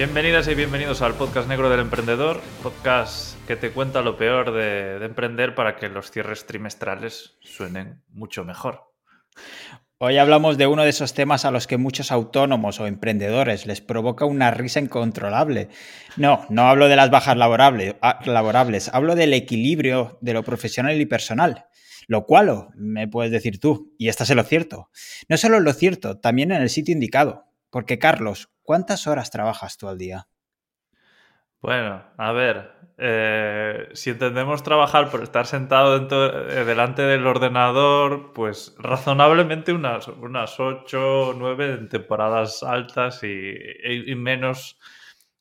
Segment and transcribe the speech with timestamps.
[0.00, 4.98] Bienvenidas y bienvenidos al podcast negro del emprendedor, podcast que te cuenta lo peor de,
[4.98, 8.94] de, emprender para que los cierres trimestrales suenen mucho mejor.
[9.98, 13.82] Hoy hablamos de uno de esos temas a los que muchos autónomos o emprendedores les
[13.82, 15.68] provoca una risa incontrolable.
[16.16, 21.04] No, no hablo de las bajas laborables, laborables hablo del equilibrio de lo profesional y
[21.04, 21.66] personal.
[22.06, 24.88] Lo cual, me puedes decir tú, y estás en lo cierto.
[25.28, 27.44] No solo en lo cierto, también en el sitio indicado.
[27.68, 30.28] Porque, Carlos, ¿cuántas horas trabajas tú al día?
[31.60, 38.76] Bueno, a ver, eh, si entendemos trabajar por estar sentado eh, delante del ordenador, pues
[38.78, 44.78] razonablemente unas, unas 8 o 9 en temporadas altas y, y, menos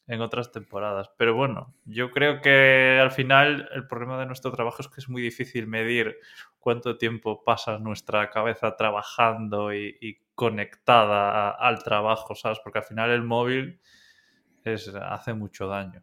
[0.10, 1.12] en otras temporadas.
[1.18, 5.08] Pero bueno, yo creo que al final el problema de nuestro trabajo es que es
[5.08, 6.18] muy difícil medir
[6.58, 12.60] cuánto tiempo pasa nuestra cabeza trabajando y, conectada al trabajo, ¿sabes?
[12.64, 13.82] Porque al final el móvil
[15.02, 16.02] hace mucho daño.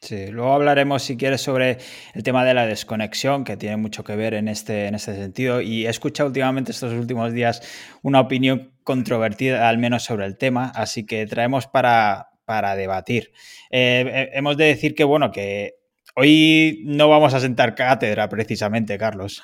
[0.00, 1.78] Sí, luego hablaremos, si quieres, sobre
[2.14, 5.60] el tema de la desconexión, que tiene mucho que ver en este, en este sentido.
[5.60, 7.60] Y he escuchado últimamente estos últimos días
[8.02, 13.32] una opinión controvertida, al menos sobre el tema, así que traemos para, para debatir.
[13.70, 15.74] Eh, hemos de decir que, bueno, que
[16.14, 19.42] hoy no vamos a sentar cátedra precisamente, Carlos.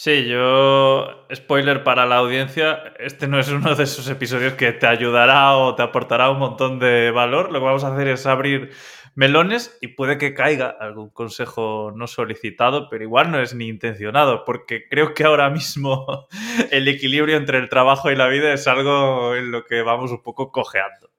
[0.00, 4.86] Sí, yo, spoiler para la audiencia, este no es uno de esos episodios que te
[4.86, 7.50] ayudará o te aportará un montón de valor.
[7.50, 8.70] Lo que vamos a hacer es abrir
[9.16, 14.44] melones y puede que caiga algún consejo no solicitado, pero igual no es ni intencionado,
[14.44, 16.28] porque creo que ahora mismo
[16.70, 20.22] el equilibrio entre el trabajo y la vida es algo en lo que vamos un
[20.22, 21.10] poco cojeando.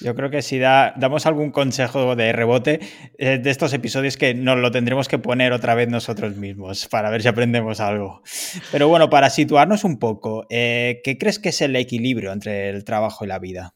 [0.00, 2.80] Yo creo que si da, damos algún consejo de rebote
[3.18, 7.10] eh, de estos episodios que nos lo tendremos que poner otra vez nosotros mismos para
[7.10, 8.22] ver si aprendemos algo.
[8.70, 12.84] Pero bueno, para situarnos un poco, eh, ¿qué crees que es el equilibrio entre el
[12.84, 13.74] trabajo y la vida?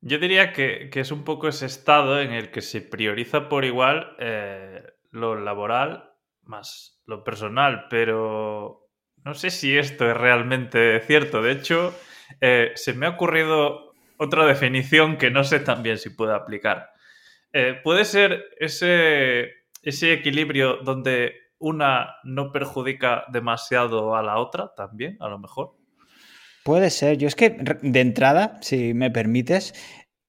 [0.00, 4.16] Yo diría que, es un poco ese estado en el que se prioriza por igual
[4.18, 6.10] eh, lo laboral
[6.42, 8.88] más lo personal, pero
[9.24, 11.42] no sé si esto es realmente cierto.
[11.42, 11.94] De hecho,
[12.40, 13.83] se me ha ocurrido
[14.18, 16.90] otra definición que no sé también si puede aplicar.
[17.52, 19.50] Eh, puede ser ese,
[19.82, 25.76] ese equilibrio donde una no perjudica demasiado a la otra también, a lo mejor.
[26.64, 27.18] Puede ser.
[27.18, 27.50] Yo es que
[27.82, 29.74] de entrada, si me permites,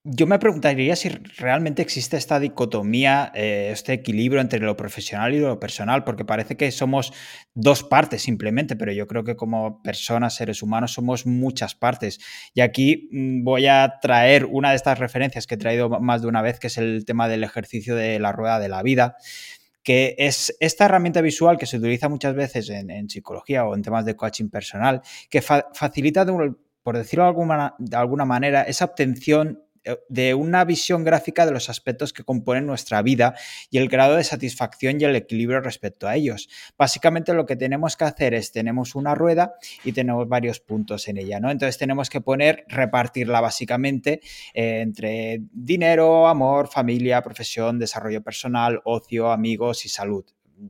[0.07, 5.39] yo me preguntaría si realmente existe esta dicotomía, eh, este equilibrio entre lo profesional y
[5.39, 7.11] lo personal, porque parece que somos
[7.55, 12.19] dos partes simplemente, pero yo creo que como personas, seres humanos, somos muchas partes.
[12.53, 16.27] Y aquí mm, voy a traer una de estas referencias que he traído más de
[16.27, 19.17] una vez, que es el tema del ejercicio de la rueda de la vida
[19.81, 24.03] que es esta herramienta visual que se utiliza muchas veces en, psicología o en temas
[24.03, 26.25] de coaching personal, que facilita,
[26.81, 29.64] por decirlo de alguna, de alguna manera, esa obtención
[30.09, 33.35] de una visión gráfica de los aspectos que componen nuestra vida
[33.69, 36.49] y el grado de satisfacción y el equilibrio respecto a ellos.
[36.77, 41.17] Básicamente lo que tenemos que hacer es, tenemos una rueda y tenemos varios puntos en
[41.17, 41.51] ella, ¿no?
[41.51, 44.21] Entonces tenemos que poner, repartirla básicamente
[44.53, 50.25] eh, entre dinero, amor, familia, profesión, desarrollo personal, ocio, amigos y salud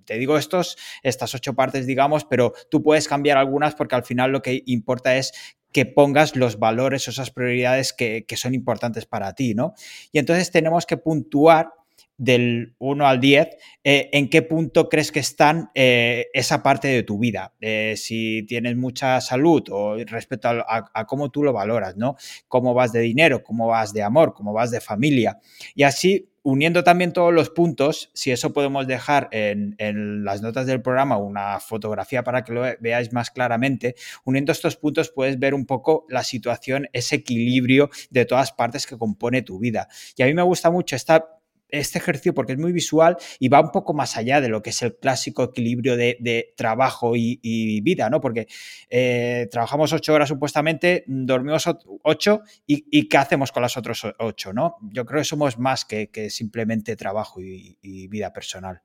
[0.06, 4.32] te digo estos, estas ocho partes, digamos, pero tú puedes cambiar algunas porque al final
[4.32, 5.32] lo que importa es
[5.76, 9.74] que pongas los valores o esas prioridades que, son importantes para ti, ¿no?
[10.14, 11.74] Y entonces tenemos que puntuar
[12.18, 13.50] del 1 al 10,
[13.84, 17.54] eh, en qué punto crees que están eh, esa parte de tu vida.
[17.60, 22.16] Eh, si tienes mucha salud o respecto a, cómo tú lo valoras, ¿no?
[22.48, 25.40] Cómo vas de dinero, cómo vas de amor, cómo vas de familia.
[25.76, 29.76] Y así uniendo también todos los puntos, si eso podemos dejar en,
[30.24, 35.10] las notas del programa una fotografía para que lo veáis más claramente, uniendo estos puntos
[35.10, 39.88] puedes ver un poco la situación, ese equilibrio de todas partes que compone tu vida.
[40.16, 41.35] Y a mí me gusta mucho esta
[41.70, 44.70] este ejercicio porque es muy visual y va un poco más allá de lo que
[44.70, 48.22] es el clásico equilibrio de, trabajo y, vida, ¿no?
[48.22, 48.48] Porque
[48.90, 51.70] eh, trabajamos ocho horas supuestamente, dormimos
[52.04, 54.78] ocho y, ¿qué hacemos con las otras ocho, ¿no?
[54.82, 58.82] Yo creo que somos más que, simplemente trabajo y, vida personal.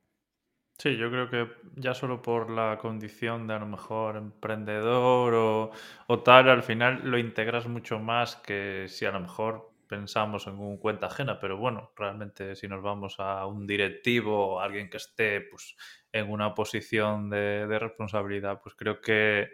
[0.77, 5.71] Sí, yo creo que ya solo por la condición de a lo mejor emprendedor o,
[6.07, 10.57] o tal, al final lo integras mucho más que si a lo mejor pensamos en
[10.57, 14.95] un cuenta ajena, pero bueno, realmente si nos vamos a un directivo o alguien que
[14.95, 15.75] esté pues,
[16.13, 19.49] en una posición de, responsabilidad, pues creo que,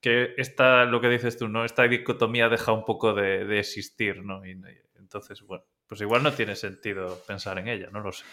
[0.00, 1.66] que esta, lo que dices tú, ¿no?
[1.66, 4.46] Esta dicotomía deja un poco de, existir, ¿no?
[4.46, 4.58] Y,
[4.98, 8.24] entonces, bueno, pues igual no tiene sentido pensar en ella, no lo sé.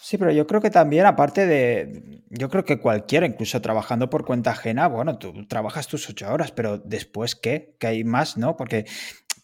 [0.00, 4.24] Sí, pero yo creo que también, aparte de, yo creo que cualquiera, incluso trabajando por
[4.24, 7.76] cuenta ajena, bueno, tú trabajas tus ocho horas, pero después, ¿qué?
[7.78, 8.56] ¿Qué hay más, no?
[8.56, 8.86] Porque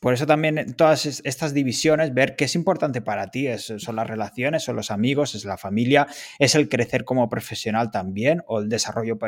[0.05, 4.63] Por eso también todas estas divisiones, ver qué es importante para ti, son las relaciones,
[4.63, 6.07] son los amigos, es la familia,
[6.39, 9.19] es el crecer como profesional también, o el desarrollo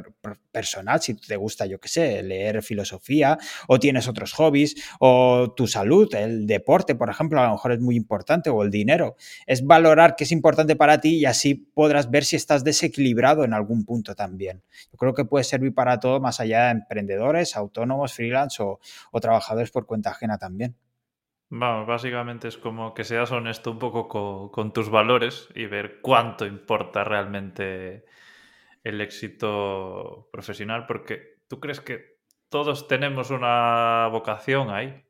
[0.53, 3.39] personal, si te gusta, yo qué sé, leer filosofía,
[3.69, 7.81] o tienes otros hobbies, o tu salud, el deporte, por ejemplo, a lo mejor es
[7.81, 9.17] muy importante, o el dinero.
[9.47, 13.55] Es valorar qué es importante para ti y así podrás ver si estás desequilibrado en
[13.55, 14.63] algún punto también.
[14.93, 18.79] Yo creo que puede servir para todo, más allá de emprendedores, autónomos, freelance o,
[19.11, 20.66] o trabajadores por cuenta ajena también.
[21.49, 26.45] Vamos, básicamente es como que seas honesto un poco con, tus valores y ver cuánto
[26.45, 28.05] importa realmente
[28.83, 32.17] el éxito profesional, porque tú crees que
[32.49, 35.05] todos tenemos una vocación ahí.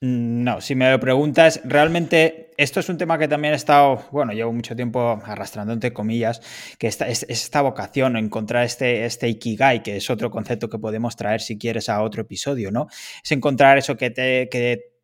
[0.00, 4.32] No, si me lo preguntas, realmente esto es un tema que también he estado, bueno,
[4.32, 6.40] llevo mucho tiempo arrastrando entre comillas,
[6.78, 11.16] que esta, es, esta vocación, encontrar este, este ikigai, que es otro concepto que podemos
[11.16, 12.86] traer si quieres a otro episodio, ¿no?
[13.22, 14.97] Es encontrar eso que te, que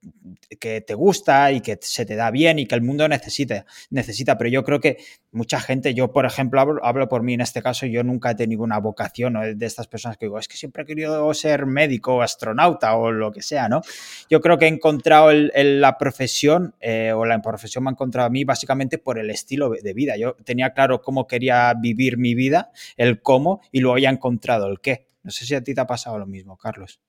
[0.59, 4.37] que te gusta y que se te da bien y que el mundo necesita, necesita.
[4.39, 4.99] Pero yo creo que
[5.33, 8.63] mucha gente, yo por ejemplo hablo, por mí en este caso, yo nunca he tenido
[8.63, 12.23] una vocación de estas personas que digo, es que siempre he querido ser médico o
[12.23, 13.83] astronauta o lo que sea, ¿no?
[14.31, 18.31] Yo creo que he encontrado la profesión eh, o la profesión me ha encontrado a
[18.31, 20.17] mí básicamente por el estilo de vida.
[20.17, 24.69] Yo tenía claro cómo quería vivir mi vida, el cómo y luego ya he encontrado
[24.69, 25.07] el qué.
[25.23, 27.01] No sé si a ti te ha pasado lo mismo, Carlos.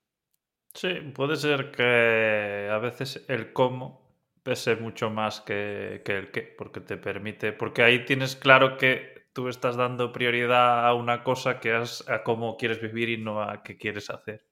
[0.75, 4.05] Sí, puede ser que a veces el cómo
[4.43, 9.47] pese mucho más que, el qué, porque te permite, porque ahí tienes claro que tú
[9.47, 13.63] estás dando prioridad a una cosa que es a cómo quieres vivir y no a
[13.63, 14.45] qué quieres hacer.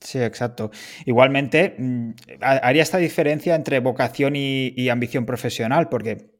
[0.00, 0.70] Sí, exacto.
[1.06, 2.10] Igualmente, mm,
[2.40, 6.30] haría esta diferencia entre vocación y, ambición profesional, porque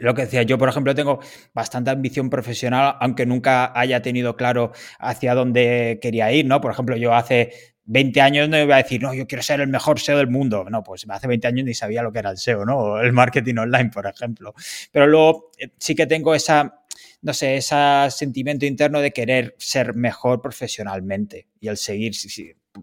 [0.00, 1.18] lo que decía, yo por ejemplo tengo
[1.54, 6.60] bastante ambición profesional, aunque nunca haya tenido claro hacia dónde quería ir, ¿no?
[6.60, 9.68] Por ejemplo, yo hace 20 años no iba a decir, no, yo quiero ser el
[9.68, 10.64] mejor SEO del mundo.
[10.70, 13.00] No, pues hace 20 años ni sabía lo que era el SEO, ¿no?
[13.00, 14.54] el marketing online, por ejemplo.
[14.90, 16.82] Pero luego eh, sí que tengo esa,
[17.22, 17.76] no sé, ese
[18.10, 22.14] sentimiento interno de querer ser mejor profesionalmente y el seguir,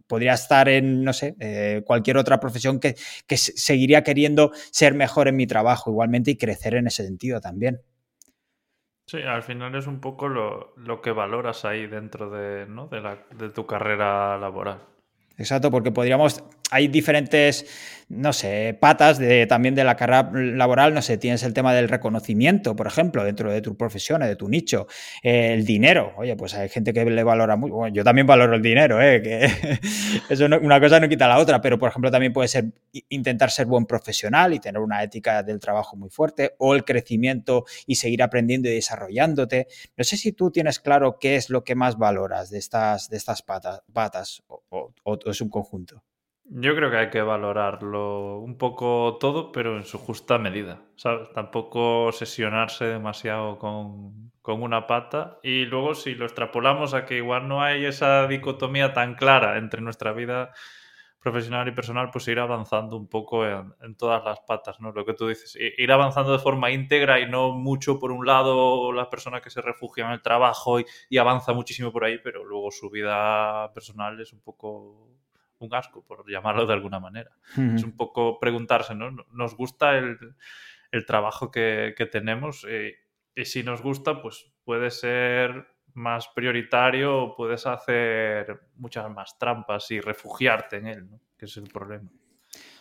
[0.07, 2.95] podría estar en, no sé, eh, cualquier otra profesión que,
[3.27, 7.81] que seguiría queriendo ser mejor en mi trabajo igualmente y crecer en ese sentido también.
[9.06, 12.88] Sí, al final es un poco lo, que valoras ahí dentro de, ¿no?
[12.88, 14.81] de, la, de tu carrera laboral.
[15.38, 17.66] Exacto, porque podríamos, hay diferentes
[18.12, 21.88] no sé, patas de, también de la carrera laboral, no sé, tienes el tema del
[21.88, 24.88] reconocimiento, por ejemplo, dentro de tu profesión, de tu nicho,
[25.24, 28.62] el dinero, oye, pues hay gente que le valora mucho, bueno, yo también valoro el
[28.62, 29.22] dinero, ¿eh?
[29.22, 32.66] que una cosa no quita la otra, pero por ejemplo también puede ser
[33.10, 37.66] intentar ser buen profesional y tener una ética del trabajo muy fuerte, o el crecimiento
[37.88, 39.68] y seguir aprendiendo y desarrollándote.
[39.95, 43.18] No sé si tú tienes claro qué es lo que más valoras de estas, de
[43.18, 46.04] estas patas, patas o un conjunto.
[46.54, 51.31] Yo creo que hay que valorarlo un poco todo, pero en su justa medida, ¿sabes?
[51.31, 57.63] Tampoco obsesionarse demasiado con, una pata y luego si lo extrapolamos a que igual no
[57.63, 60.51] hay esa dicotomía tan clara entre nuestra vida
[61.22, 64.92] profesional y personal, pues ir avanzando un poco en, todas las patas, ¿no?
[64.92, 68.92] Lo que tú dices, ir avanzando de forma íntegra y no mucho por un lado
[68.92, 72.71] la persona que se refugia en el trabajo y avanza muchísimo por ahí, pero luego
[72.71, 75.20] su vida personal es un poco
[75.65, 77.31] un asco, por llamarlo de alguna manera.
[77.75, 79.11] Es un poco preguntarse, ¿no?
[79.31, 80.18] ¿Nos gusta el,
[81.06, 82.65] trabajo que, tenemos?
[82.68, 82.95] Eh,
[83.35, 89.91] y si nos gusta, pues puede ser más prioritario o puedes hacer muchas más trampas
[89.91, 91.19] y refugiarte en él, ¿no?
[91.37, 92.09] que es el problema.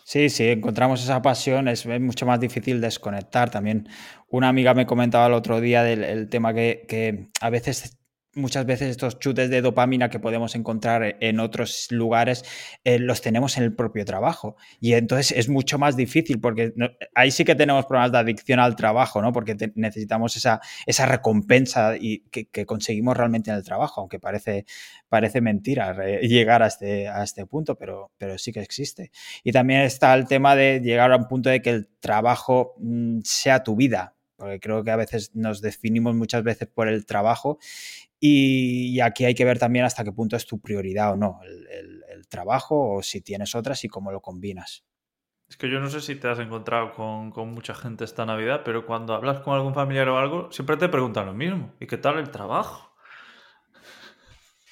[0.04, 3.50] Sí, sí, encontramos esa pasión, es mucho más difícil desconectar.
[3.50, 3.88] También
[4.28, 8.00] una amiga me comentaba el otro día del tema que, que a veces
[8.34, 12.44] muchas veces estos chutes de dopamina que podemos encontrar en otros lugares
[12.84, 14.56] eh, los tenemos en el propio trabajo.
[14.80, 16.72] Y entonces es mucho más difícil porque
[17.14, 19.32] ahí sí que tenemos problemas de adicción al trabajo, ¿no?
[19.32, 24.64] Porque necesitamos esa, esa recompensa y que, conseguimos realmente en el trabajo, aunque parece,
[25.08, 29.10] parece mentira llegar a este, a este punto, pero, pero sí que existe.
[29.42, 33.20] Y también está el tema de llegar a un punto de que el trabajo mm,
[33.25, 37.58] sea tu vida, porque creo que a veces nos definimos muchas veces por el trabajo
[38.20, 41.98] y, aquí hay que ver también hasta qué punto es tu prioridad o no, el,
[42.28, 44.84] trabajo o si tienes otras y cómo lo combinas.
[45.48, 48.86] Es que yo no sé si te has encontrado con, mucha gente esta Navidad, pero
[48.86, 51.74] cuando hablas con algún familiar o algo, siempre te preguntan lo mismo.
[51.80, 52.94] ¿Y qué tal el trabajo?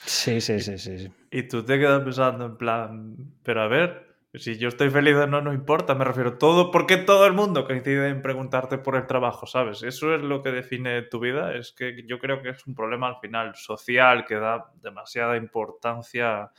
[0.04, 1.10] Sí, sí, sí, sí.
[1.32, 5.26] Y tú te quedas pensando en plan, pero a ver, si yo estoy feliz o
[5.26, 9.06] no, no importa, me refiero todo, porque todo el mundo coincide en preguntarte por el
[9.06, 9.82] trabajo, ¿sabes?
[9.82, 13.08] Eso es lo que define tu vida, es que yo creo que es un problema
[13.08, 16.52] al final social que da demasiada importancia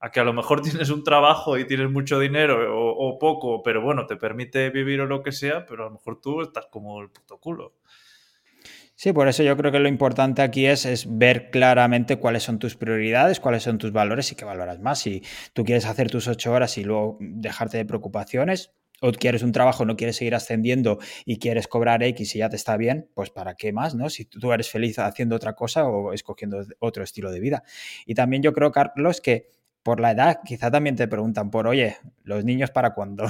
[0.00, 3.82] a que a lo mejor tienes un trabajo y tienes mucho dinero o, poco, pero
[3.82, 7.00] bueno, te permite vivir o lo que sea, pero a lo mejor tú estás como
[7.02, 7.74] el puto culo.
[9.02, 12.60] Sí, por eso yo creo que lo importante aquí es, es, ver claramente cuáles son
[12.60, 15.00] tus prioridades, cuáles son tus valores y qué valoras más.
[15.00, 19.50] Si tú quieres hacer tus ocho horas y luego dejarte de preocupaciones, o quieres un
[19.50, 23.30] trabajo, no quieres seguir ascendiendo y quieres cobrar X y ya te está bien, pues
[23.30, 23.96] ¿para qué más?
[23.96, 24.08] ¿no?
[24.08, 27.64] Si tú eres feliz haciendo otra cosa o escogiendo otro estilo de vida.
[28.06, 29.50] Y también yo creo, Carlos, que
[29.82, 33.24] por la edad quizá también te preguntan por, oye, los niños para cuándo.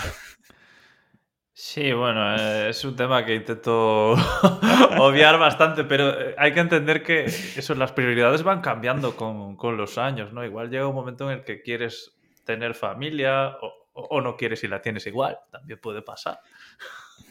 [1.55, 4.13] Sí, bueno, eh, es un tema que intento
[4.99, 9.77] obviar bastante, pero eh, hay que entender que eso, las prioridades van cambiando con, con,
[9.77, 10.45] los años, ¿no?
[10.45, 14.69] Igual llega un momento en el que quieres tener familia o, o, no quieres y
[14.69, 16.41] la tienes igual, también puede pasar.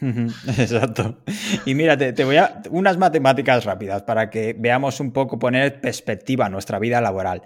[0.00, 1.18] Exacto.
[1.64, 6.48] Y mira, te, voy a unas matemáticas rápidas para que veamos un poco, poner perspectiva
[6.48, 7.42] nuestra vida laboral.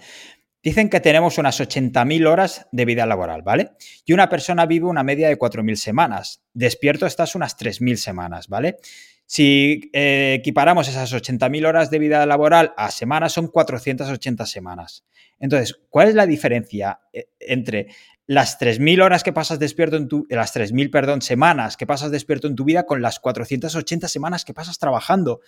[0.63, 3.71] Dicen que tenemos unas 80.000 horas de vida laboral, ¿vale?
[4.05, 6.43] Y una persona vive una media de 4.000 semanas.
[6.53, 8.77] Despierto estás unas 3.000 semanas, ¿vale?
[9.25, 15.05] Si eh, equiparamos esas 80.000 horas de vida laboral a semanas, son 480 semanas.
[15.39, 17.87] Entonces, ¿cuál es la diferencia eh, entre
[18.25, 22.47] las 3.000 horas que pasas despierto en tu, las 3.000, perdón, semanas que pasas despierto
[22.47, 25.39] en tu vida con las 480 semanas que pasas trabajando.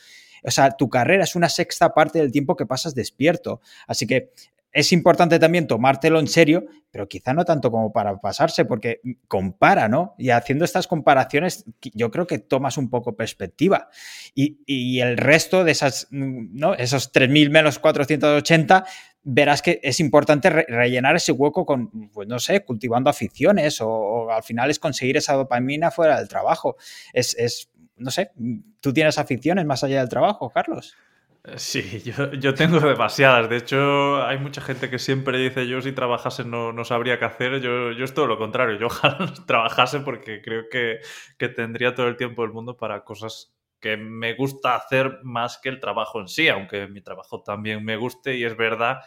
[0.44, 3.60] O sea, tu carrera es una sexta parte del tiempo que pasas despierto.
[3.86, 4.32] Así que
[4.72, 9.88] es importante también tomártelo en serio, pero quizá no tanto como para pasarse, porque compara,
[9.88, 10.16] ¿no?
[10.18, 13.90] Y haciendo estas comparaciones, yo creo que tomas un poco perspectiva.
[14.36, 16.76] Y, el resto de esas, ¿no?
[16.76, 18.86] Esos 3.000 menos 480
[19.24, 24.44] verás que es importante rellenar ese hueco con, pues no sé, cultivando aficiones o, al
[24.44, 26.78] final es conseguir esa dopamina fuera del trabajo.
[27.14, 28.32] Es, es, no sé,
[28.82, 30.96] ¿tú tienes aficiones más allá del trabajo, Carlos?
[31.56, 32.02] Sí,
[32.40, 33.50] yo, tengo demasiadas.
[33.50, 37.26] De hecho, hay mucha gente que siempre dice yo si trabajase no, no sabría qué
[37.26, 37.62] hacer.
[37.62, 38.78] Yo, yo es todo lo contrario.
[38.78, 41.00] Yo ojalá trabajase porque creo que,
[41.38, 45.70] que tendría todo el tiempo del mundo para cosas que me gusta hacer más que
[45.70, 49.00] el trabajo en sí, aunque mi trabajo también me guste y es verdad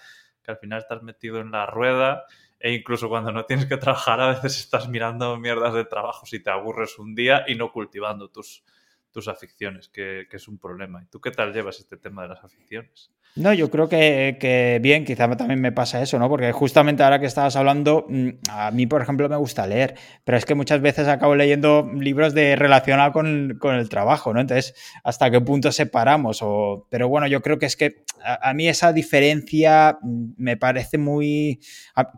[0.43, 2.25] que al final estás metido en la rueda
[2.59, 6.43] e incluso cuando no tienes que trabajar a veces estás mirando mierdas de trabajo si
[6.43, 8.65] te aburres un día y no cultivando tus,
[9.13, 11.03] tus aficiones, que, es un problema.
[11.03, 13.11] ¿Y tú qué tal llevas este tema de las aficiones?
[13.35, 16.29] No, yo creo que, bien, quizá también me pasa eso, ¿no?
[16.29, 20.37] Porque justamente ahora que estabas hablando, mm, a mí, por ejemplo, me gusta leer, pero
[20.37, 24.41] es que muchas veces acabo leyendo libros de relacionados con, el trabajo, ¿no?
[24.41, 26.41] Entonces, ¿hasta qué punto separamos?
[26.43, 30.57] O, pero bueno, yo creo que es que a, a, mí esa diferencia mm, me
[30.57, 31.61] parece muy...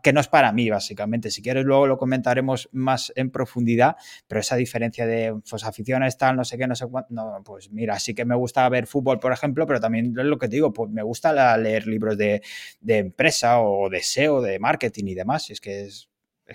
[0.03, 1.31] que no es para mí, básicamente.
[1.31, 3.97] Si quieres, luego lo comentaremos más en profundidad,
[4.27, 7.71] pero esa diferencia de pues, aficiones, tal, no sé qué, no sé cuánto, no, pues
[7.71, 10.57] mira, sí que me gusta ver fútbol, por ejemplo, pero también es lo que te
[10.57, 12.43] digo, pues me gusta leer libros de,
[12.87, 15.50] empresa o de SEO, de marketing y demás.
[15.50, 16.09] Es que es,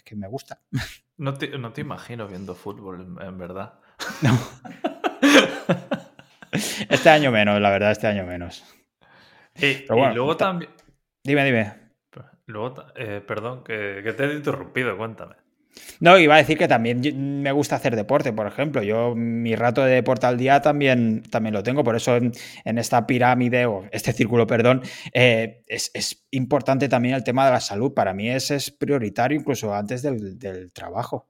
[0.03, 0.61] que me gusta.
[1.17, 3.73] No te, imagino viendo fútbol, en, verdad.
[6.89, 8.63] este año menos, la verdad, este año menos.
[9.57, 10.71] Y, luego también.
[11.21, 11.73] Dime, dime.
[12.45, 15.35] Luego, eh, perdón, que, que te he interrumpido, cuéntame.
[15.99, 18.81] No, iba a decir que también me gusta hacer deporte, por ejemplo.
[18.81, 21.83] Yo mi rato de deporte al día también, también lo tengo.
[21.83, 22.31] Por eso en,
[22.77, 24.81] esta pirámide o este círculo, perdón,
[25.13, 27.93] eh, es, importante también el tema de la salud.
[27.93, 31.27] Para mí ese es prioritario incluso antes del, trabajo.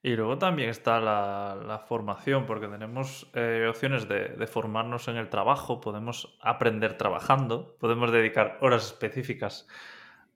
[0.00, 5.28] Y luego también está la, formación, porque tenemos eh, opciones de, de, formarnos en el
[5.28, 9.66] trabajo, podemos aprender trabajando, podemos dedicar horas específicas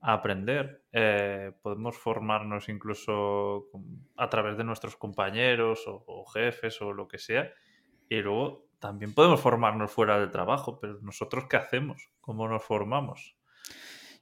[0.03, 0.83] aprender.
[0.93, 3.69] Eh, podemos formarnos incluso
[4.17, 7.51] a través de nuestros compañeros o, jefes o lo que sea.
[8.09, 12.11] Y luego también podemos formarnos fuera del trabajo, pero nosotros qué hacemos?
[12.21, 13.37] ¿Cómo nos formamos?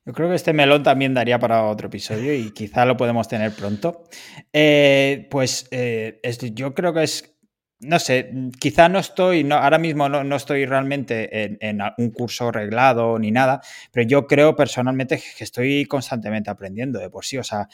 [0.05, 3.53] Yo creo que este melón también daría para otro episodio y quizá lo podemos tener
[3.53, 4.05] pronto.
[4.53, 6.21] Eh, pues eh,
[6.53, 7.40] yo creo que es
[7.81, 12.53] no sé, quizá no estoy, no, ahora mismo no, estoy realmente en, en, un curso
[12.53, 17.39] reglado ni nada, pero yo creo personalmente que estoy constantemente aprendiendo de por sí.
[17.39, 17.69] O sea,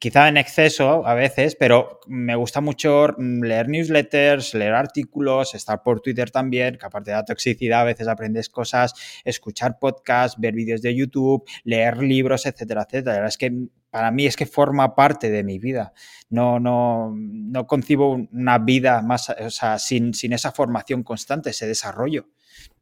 [0.00, 6.00] quizá en exceso a veces, pero me gusta mucho leer newsletters, leer artículos, estar por
[6.00, 10.80] Twitter también, que aparte de la toxicidad a veces aprendes cosas, escuchar podcasts, ver vídeos
[10.80, 13.28] de YouTube, leer libros, etcétera, etcétera.
[13.28, 13.52] Es que
[13.90, 15.92] para mí es que forma parte de mi vida.
[16.30, 21.66] No, no, no concibo una vida más, o sea, sin, sin esa formación constante, ese
[21.66, 22.30] desarrollo.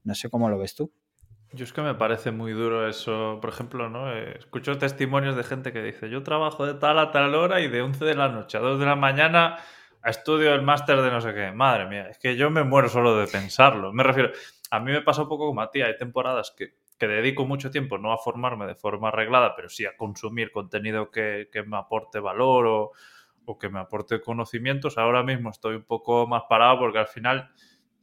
[0.04, 0.92] No sé cómo lo ves tú.
[1.52, 3.38] Yo es que me parece muy duro eso.
[3.40, 4.12] Por ejemplo, ¿no?
[4.12, 7.68] Eh, escucho testimonios de gente que dice, yo trabajo de tal a tal hora y
[7.68, 9.58] de 11 de la noche a 2 de la mañana
[10.04, 11.52] estudio el máster de no sé qué.
[11.52, 13.92] Madre mía, es que yo me muero solo de pensarlo.
[13.92, 14.30] Me refiero,
[14.70, 17.70] a mí me pasa un poco como a ti, hay temporadas que que dedico mucho
[17.70, 22.18] tiempo no a formarme de forma arreglada, pero sí a consumir contenido que, me aporte
[22.18, 22.92] valor o,
[23.44, 27.50] o, que me aporte conocimientos, ahora mismo estoy un poco más parado porque al final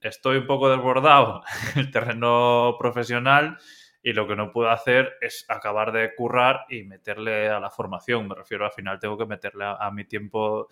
[0.02, 1.44] estoy un poco desbordado
[1.76, 3.58] en el terreno profesional
[4.02, 8.28] y lo que no puedo hacer es acabar de currar y meterle a la formación.
[8.28, 10.68] Me refiero al final tengo que meterle a mi tiempo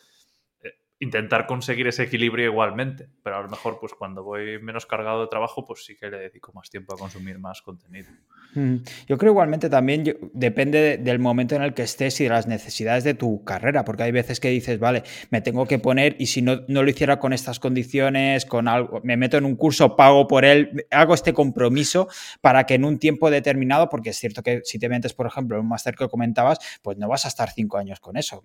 [1.04, 5.28] intentar conseguir ese equilibrio igualmente, pero a lo mejor pues cuando voy menos cargado de
[5.28, 8.10] trabajo pues sí que le dedico más tiempo a consumir más contenido.
[8.56, 12.48] Mm, yo creo igualmente también depende del momento en el que estés y de las
[12.48, 16.28] necesidades de tu carrera, porque hay veces que dices, vale, me tengo que poner y
[16.28, 19.96] si no, no lo hiciera con estas condiciones, con algo, me meto en un curso,
[19.96, 22.08] pago por él, hago este compromiso
[22.42, 25.58] para que en un tiempo determinado, porque es cierto que si te metes, por ejemplo,
[25.58, 28.44] en un máster que comentabas, pues no vas a estar cinco años con eso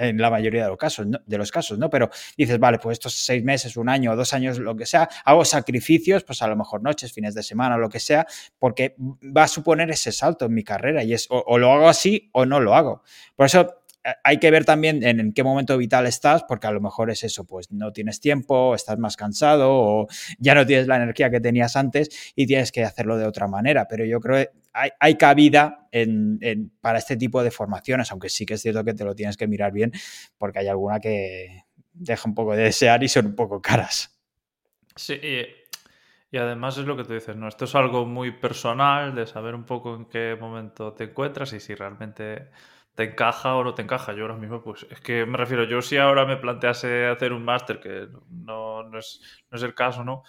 [0.00, 1.18] en la mayoría de los casos, ¿no?
[1.24, 1.90] de los casos, ¿no?
[1.90, 1.99] Pero
[2.36, 6.24] dices, vale, pues estos seis meses, un año, dos años, lo que sea, hago sacrificios,
[6.24, 8.26] pues a lo mejor noches, fines de semana, lo que sea,
[8.58, 12.30] porque va a suponer ese salto en mi carrera y es o, lo hago así
[12.32, 13.02] o no lo hago.
[13.36, 16.70] Por eso eh, hay que ver también en, en, qué momento vital estás, porque a
[16.70, 20.06] lo mejor es eso, pues no tienes tiempo, estás más cansado o
[20.38, 23.86] ya no tienes la energía que tenías antes y tienes que hacerlo de otra manera.
[23.88, 25.88] Pero yo creo que hay, cabida
[26.80, 29.46] para este tipo de formaciones, aunque sí que es cierto que te lo tienes que
[29.46, 29.92] mirar bien,
[30.38, 31.64] porque hay alguna que
[32.00, 34.18] deja un poco de desear y son un poco caras.
[34.96, 37.48] Sí, y, además es lo que tú dices, ¿no?
[37.48, 41.60] Esto es algo muy personal de saber un poco en qué momento te encuentras y
[41.60, 42.50] si realmente
[42.94, 44.12] te encaja o no te encaja.
[44.12, 47.44] Yo ahora mismo, pues es que me refiero, yo si ahora me plantease hacer un
[47.44, 50.22] máster, que no, no, es, no es el caso, ¿no?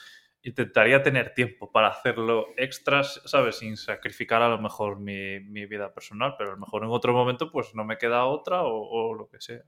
[0.44, 3.58] intentaría tener tiempo para hacerlo extras, ¿sabes?
[3.58, 7.52] Sin sacrificar a lo mejor mi, vida personal, pero a lo mejor en otro momento
[7.52, 9.62] pues no me queda otra o, lo que sea.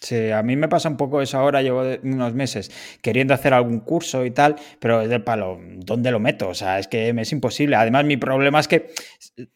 [0.00, 2.70] Sí, a mí me pasa un poco eso ahora, llevo unos meses
[3.00, 6.48] queriendo hacer algún curso y tal, pero es del palo, ¿dónde lo meto?
[6.50, 7.76] O sea, es que me es imposible.
[7.76, 8.90] Además, mi problema es que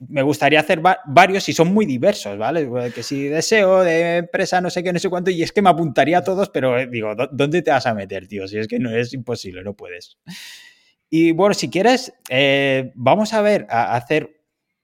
[0.09, 2.67] me gustaría hacer varios y son muy diversos, ¿vale?
[2.95, 5.69] Que si deseo de empresa, no sé qué, no sé cuánto, y es que me
[5.69, 8.49] apuntaría a todos, pero eh, digo, ¿dónde te vas a meter, tío?
[8.49, 10.17] Si es que no es imposible, no puedes.
[11.11, 14.38] Y bueno, si quieres, eh, vamos a ver, a hacer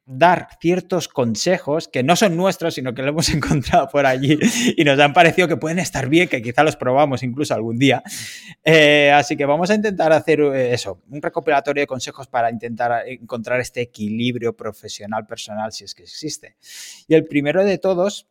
[0.06, 4.38] dar ciertos consejos que no son nuestros, sino que lo hemos encontrado por allí
[4.76, 8.02] y nos han parecido que pueden estar bien, que quizá los probamos incluso algún día.
[8.64, 13.06] Eh, así que vamos a intentar hacer eh, eso, un recopilatorio de consejos para intentar
[13.06, 16.56] encontrar este equilibrio profesional personal, si es que existe.
[17.08, 18.26] Y el primero de todos...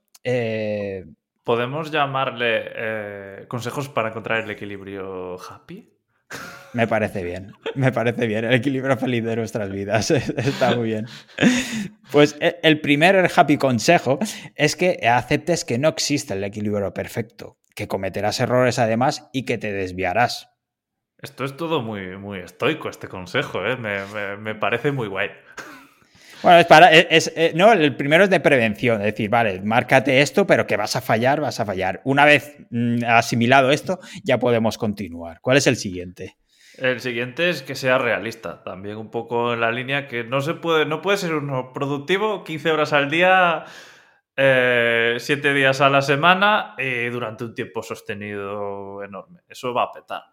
[1.43, 5.92] ¿Podemos llamarle consejos para encontrar el equilibrio happy?
[6.74, 8.46] Me parece bien, me parece bien.
[8.46, 11.06] El equilibrio feliz de nuestras vidas está muy bien.
[12.12, 14.19] Pues e, el primer happy consejo
[14.56, 19.58] es que aceptes que no existe el equilibrio perfecto, que cometerás errores además y que
[19.58, 20.50] te desviarás.
[21.24, 23.78] Esto es todo muy, muy estoico, este consejo, ¿eh?
[23.78, 25.30] me, parece muy guay.
[26.43, 26.89] Bueno, es para.
[26.91, 30.97] Eh, no, el primero es de prevención, es decir, vale, márcate esto, pero que vas
[30.97, 32.01] a fallar, vas a fallar.
[32.03, 35.39] Una vez mm, asimilado esto, ya podemos continuar.
[35.39, 36.36] ¿Cuál es el siguiente?
[36.77, 40.56] El siguiente es que sea realista, también un poco en la línea que no se
[40.56, 43.63] puede, no puede ser uno productivo 15 horas al día,
[44.36, 49.41] 7 eh, días a la semana y durante un tiempo sostenido enorme.
[49.47, 50.23] Eso va a petar.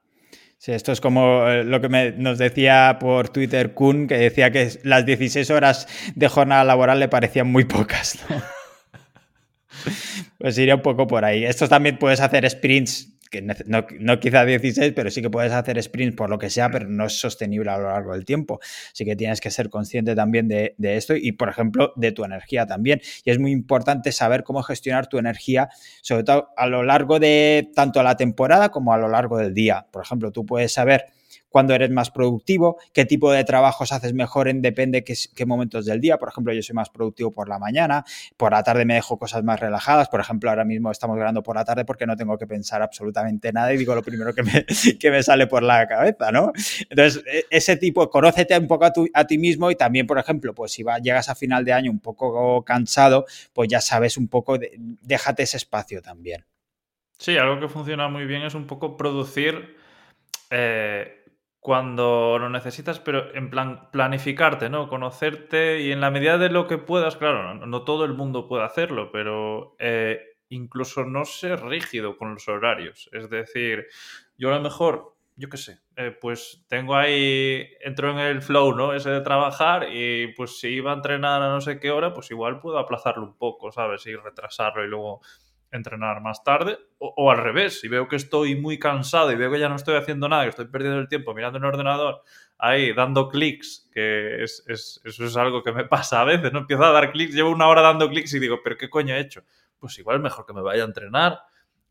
[0.61, 4.69] Sí, esto es como eh, lo que nos decía por Twitter Kun, que decía que
[4.83, 8.19] las 16 horas de jornada laboral le parecían muy pocas.
[10.39, 11.47] pues iría un poco por ahí.
[11.47, 16.17] Esto también puedes hacer sprints que no, quizá 16, pero sí que puedes hacer sprints
[16.17, 18.61] por lo que sea, pero no es sostenible a lo largo del tiempo.
[18.93, 22.25] Así que tienes que ser consciente también de, de, esto y, por ejemplo, de tu
[22.25, 23.01] energía también.
[23.25, 25.69] Y es muy importante saber cómo gestionar tu energía,
[26.03, 29.87] sobre todo a lo largo de tanto la temporada como a lo largo del día.
[29.91, 31.07] Por ejemplo, tú puedes saber
[31.51, 35.85] cuándo eres más productivo, qué tipo de trabajos haces mejor en depende qué, qué momentos
[35.85, 36.17] del día.
[36.17, 38.05] Por ejemplo, yo soy más productivo por la mañana,
[38.37, 40.09] por la tarde me dejo cosas más relajadas.
[40.09, 43.53] Por ejemplo, ahora mismo estamos grabando por la tarde porque no tengo que pensar absolutamente
[43.53, 46.53] nada y digo lo primero que me, sale por la cabeza, ¿no?
[46.89, 50.73] Entonces, e, ese tipo, conócete un poco a, ti mismo y también, por ejemplo, pues
[50.73, 54.59] si va, llegas a final de año un poco cansado, pues ya sabes un poco,
[55.03, 56.45] déjate ese espacio también.
[57.19, 59.77] Sí, algo que funciona muy bien es un poco producir
[60.51, 61.20] eh,
[61.61, 64.89] cuando lo necesitas, pero en plan planificarte, ¿no?
[64.89, 68.65] Conocerte y en la medida de lo que puedas, claro, no, todo el mundo puede
[68.65, 73.11] hacerlo, pero eh, incluso no ser rígido con los horarios.
[73.13, 73.87] Es decir,
[74.39, 78.75] yo a lo mejor, yo qué sé, eh, pues tengo ahí, entro en el flow,
[78.75, 78.95] ¿no?
[78.95, 82.31] Ese de trabajar y pues si iba a entrenar a no sé qué hora, pues
[82.31, 84.07] igual puedo aplazarlo un poco, ¿sabes?
[84.07, 85.21] Y retrasarlo y luego
[85.73, 89.61] entrenar más tarde, o, al revés, si veo que estoy muy cansado y veo que
[89.61, 92.23] ya no estoy haciendo nada, que estoy perdiendo el tiempo mirando el ordenador,
[92.59, 96.61] ahí dando clics, que es, eso es algo que me pasa a veces, ¿no?
[96.61, 99.21] Empiezo a dar clics, llevo una hora dando clics y digo, ¿pero qué coño he
[99.21, 99.43] hecho?
[99.79, 101.41] Pues igual es mejor que me vaya a entrenar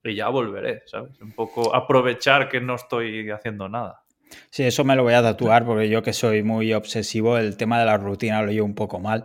[0.03, 1.19] y ya volveré, ¿sabes?
[1.21, 4.03] Un poco aprovechar que no estoy haciendo nada.
[4.49, 7.79] Sí, eso me lo voy a tatuar porque yo que soy muy obsesivo, el tema
[7.79, 9.23] de la rutina lo llevo un poco mal.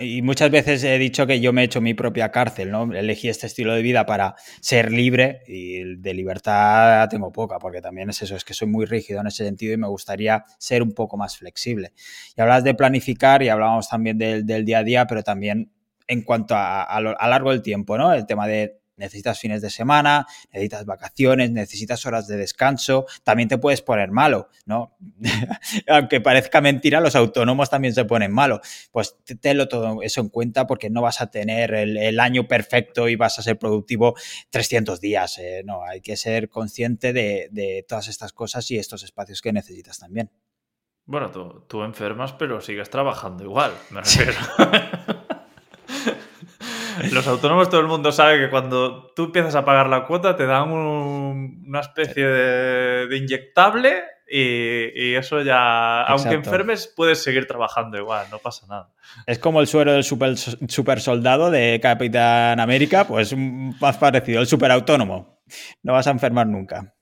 [0.00, 2.92] Y muchas veces he dicho que yo me he hecho mi propia cárcel, ¿no?
[2.94, 8.08] Elegí este estilo de vida para ser libre y de libertad tengo poca, porque también
[8.08, 10.92] es eso, es que soy muy rígido en ese sentido y me gustaría ser un
[10.92, 11.92] poco más flexible.
[12.36, 15.70] Y hablas de planificar y hablábamos también del, día a día, pero también
[16.06, 18.14] en cuanto a, a, lo, a largo del tiempo, ¿no?
[18.14, 23.58] El tema de necesitas fines de semana, necesitas vacaciones, necesitas horas de descanso, también te
[23.58, 24.96] puedes poner malo, ¿no?
[25.88, 28.60] Aunque parezca mentira, los autónomos también se ponen malo.
[28.90, 33.16] Pues tenlo todo eso en cuenta porque no vas a tener el, año perfecto y
[33.16, 34.14] vas a ser productivo
[34.50, 35.62] 300 días, ¿eh?
[35.64, 40.30] no, hay que ser consciente de, todas estas cosas y estos espacios que necesitas también.
[41.04, 44.38] Bueno, tú, tú enfermas, pero sigues trabajando igual, me refiero.
[47.12, 50.46] Los autónomos, todo el mundo sabe que cuando tú empiezas a pagar la cuota te
[50.46, 58.38] dan una especie de, inyectable y, eso ya, aunque enfermes, puedes seguir trabajando igual, no
[58.38, 58.90] pasa nada.
[59.26, 64.46] Es como el suero del super, super soldado de Capitán América, pues más parecido, el
[64.46, 65.40] super autónomo.
[65.82, 66.95] No vas a enfermar nunca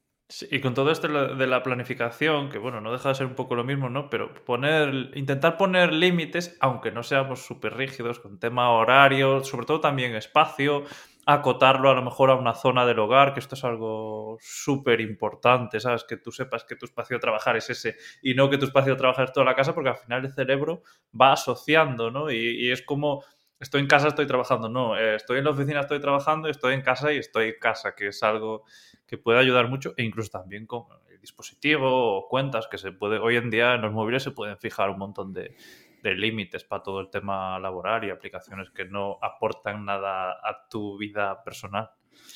[0.50, 3.54] y con todo esto de la planificación, que bueno, no deja de ser un poco
[3.54, 4.10] lo mismo, ¿no?
[4.10, 9.80] Pero poner, intentar poner límites, aunque no seamos súper rígidos, con tema horario, sobre todo
[9.80, 10.84] también espacio,
[11.26, 15.80] acotarlo a lo mejor a una zona del hogar, que esto es algo súper importante,
[15.80, 16.04] ¿sabes?
[16.04, 18.92] Que tú sepas que tu espacio de trabajar es ese y no que tu espacio
[18.92, 20.82] de trabajar es toda la casa, porque al final el cerebro
[21.18, 22.30] va asociando, ¿no?
[22.30, 23.24] Y, es como,
[23.64, 26.82] estoy en casa, estoy trabajando, no, eh, estoy en la oficina, estoy trabajando, estoy en
[26.82, 28.64] casa y estoy en casa, que es algo
[29.06, 33.18] que puede ayudar mucho e incluso también con el dispositivo o cuentas que se puede,
[33.18, 35.56] hoy en día en los móviles se pueden fijar un montón de,
[36.02, 40.98] de límites para todo el tema laboral y aplicaciones que no aportan nada a tu
[40.98, 41.90] vida personal.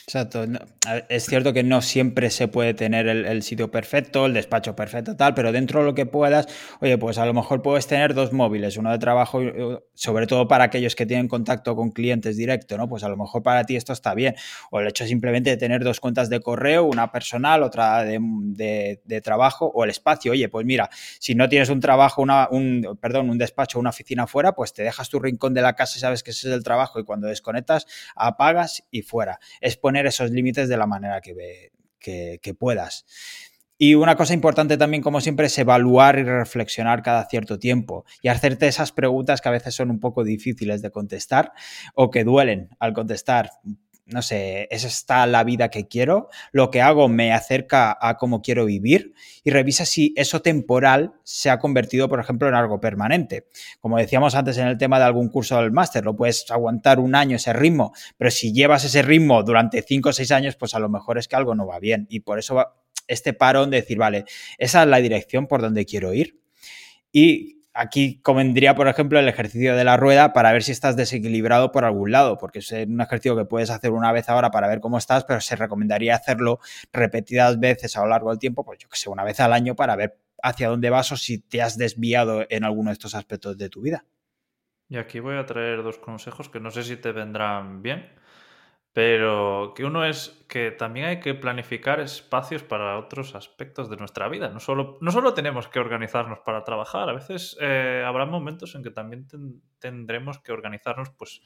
[0.08, 0.46] Exacto.
[1.10, 5.34] es cierto que no siempre se puede tener el, sitio perfecto, el despacho perfecto, tal,
[5.34, 6.48] pero dentro de lo que puedas,
[6.80, 9.42] oye, pues a lo mejor puedes tener dos móviles, uno de trabajo,
[9.92, 12.88] sobre todo para aquellos que tienen contacto con clientes directo, ¿no?
[12.88, 14.34] Pues a lo mejor para ti esto está bien.
[14.70, 19.70] O el hecho simplemente de tener dos cuentas de correo, una personal, otra de, trabajo,
[19.74, 20.32] o el espacio.
[20.32, 20.88] Oye, pues mira,
[21.18, 24.84] si no tienes un trabajo, una, un, perdón, un despacho, una oficina fuera, pues te
[24.84, 27.26] dejas tu rincón de la casa y sabes que ese es el trabajo y cuando
[27.26, 27.86] desconectas,
[28.16, 29.38] apagas y fuera.
[29.68, 33.04] Es poner esos límites de la manera que, que, puedas.
[33.76, 38.28] Y una cosa importante también, como siempre, es evaluar y reflexionar cada cierto tiempo y
[38.28, 41.52] hacerte esas preguntas que a veces son un poco difíciles de contestar
[41.94, 43.50] o que duelen al contestar
[44.08, 46.28] no sé, ¿es esta la vida que quiero?
[46.50, 49.12] ¿Lo que hago me acerca a cómo quiero vivir?
[49.44, 53.46] Y revisa si eso temporal se ha convertido, por ejemplo, en algo permanente.
[53.80, 57.14] Como decíamos antes en el tema de algún curso del máster, lo puedes aguantar un
[57.14, 60.78] año ese ritmo, pero si llevas ese ritmo durante cinco o seis años, pues a
[60.78, 62.06] lo mejor es que algo no va bien.
[62.08, 62.64] Y por eso
[63.06, 64.24] este parón de decir, vale,
[64.56, 66.40] esa es la dirección por donde quiero ir.
[67.12, 71.70] Y Aquí convendría, por ejemplo, el ejercicio de la rueda para ver si estás desequilibrado
[71.70, 74.80] por algún lado, porque es un ejercicio que puedes hacer una vez ahora para ver
[74.80, 76.58] cómo estás, pero se recomendaría hacerlo
[76.92, 79.76] repetidas veces a lo largo del tiempo, pues yo que sé, una vez al año
[79.76, 83.56] para ver hacia dónde vas o si te has desviado en alguno de estos aspectos
[83.56, 84.04] de tu vida.
[84.88, 88.10] Y aquí voy a traer dos consejos que no sé si te vendrán bien.
[88.92, 94.28] Pero que uno es que también hay que planificar espacios para otros aspectos de nuestra
[94.28, 94.48] vida.
[94.48, 98.82] No solo, no solo tenemos que organizarnos para trabajar, a veces eh, habrá momentos en
[98.82, 99.28] que también
[99.78, 101.42] tendremos que organizarnos pues,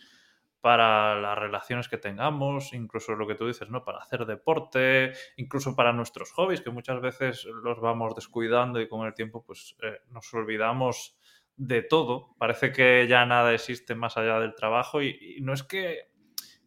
[0.62, 3.84] para las relaciones que tengamos, incluso lo que tú dices, ¿no?
[3.84, 9.04] Para hacer deporte, incluso para nuestros hobbies, que muchas veces los vamos descuidando y con
[9.04, 11.18] el tiempo pues eh, nos olvidamos
[11.56, 12.36] de todo.
[12.38, 16.11] Parece que ya nada existe más allá del trabajo y no es que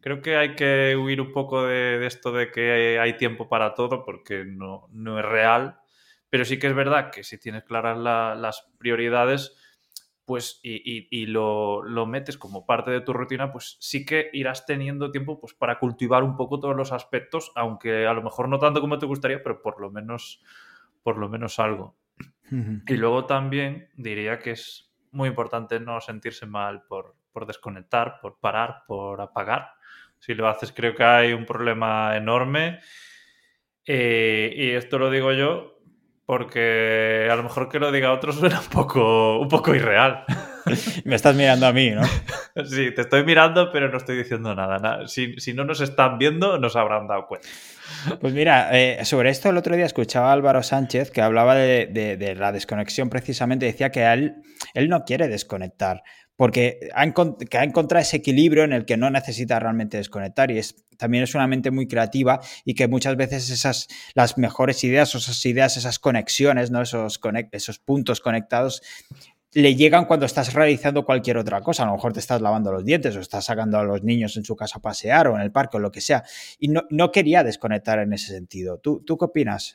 [0.06, 4.04] creo que hay que huir un poco de, esto de que hay tiempo para todo
[4.04, 5.80] porque no, no, es real,
[6.30, 9.56] pero sí que es verdad que si tienes claras las prioridades
[10.24, 15.40] pues y, lo, metes como parte de tu rutina, pues sí que irás teniendo tiempo
[15.40, 19.00] pues, para cultivar un poco todos los aspectos, aunque a lo mejor no tanto como
[19.00, 20.40] te gustaría, pero por lo menos,
[21.02, 21.96] por lo menos algo.
[22.52, 28.38] Y luego también diría que es muy importante no sentirse mal por, por desconectar, por
[28.38, 29.75] parar, por apagar,
[30.26, 32.80] si lo haces, creo que hay un problema enorme.
[33.86, 35.76] Eh, y esto lo digo yo
[36.26, 40.24] porque a lo mejor que lo diga otro suena un poco, un poco irreal.
[41.04, 42.02] Me estás mirando a mí, ¿no?
[42.64, 45.06] Sí, te estoy mirando, pero no estoy diciendo nada.
[45.06, 47.46] Si, si no nos están viendo, nos habrán dado cuenta.
[48.18, 52.34] Pues mira, eh, sobre esto el otro día escuchaba a Álvaro Sánchez que hablaba de,
[52.38, 54.36] la desconexión precisamente, decía que él,
[54.72, 56.02] él no quiere desconectar,
[56.36, 60.76] porque ha, que encontrado ese equilibrio en el que no necesita realmente desconectar y es,
[60.96, 65.18] también es una mente muy creativa y que muchas veces esas, las mejores ideas o
[65.18, 66.82] esas ideas, esas conexiones, ¿no?
[66.82, 67.20] esos,
[67.52, 68.82] esos puntos conectados
[69.52, 71.84] le llegan cuando estás realizando cualquier otra cosa.
[71.84, 74.44] A lo mejor te estás lavando los dientes o estás sacando a los niños en
[74.44, 76.24] su casa a pasear o en el parque o lo que sea.
[76.58, 78.78] Y no, no quería desconectar en ese sentido.
[78.78, 79.74] ¿Tú, tú qué opinas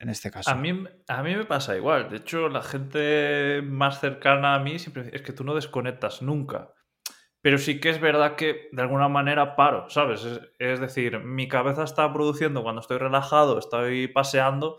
[0.00, 0.50] en este caso?
[0.50, 2.10] A mí, a mí me pasa igual.
[2.10, 6.74] De hecho, la gente más cercana a mí siempre es que tú no desconectas nunca.
[7.40, 10.24] Pero sí que es verdad que de alguna manera paro, ¿sabes?
[10.24, 14.78] Es, es decir, mi cabeza está produciendo cuando estoy relajado, estoy paseando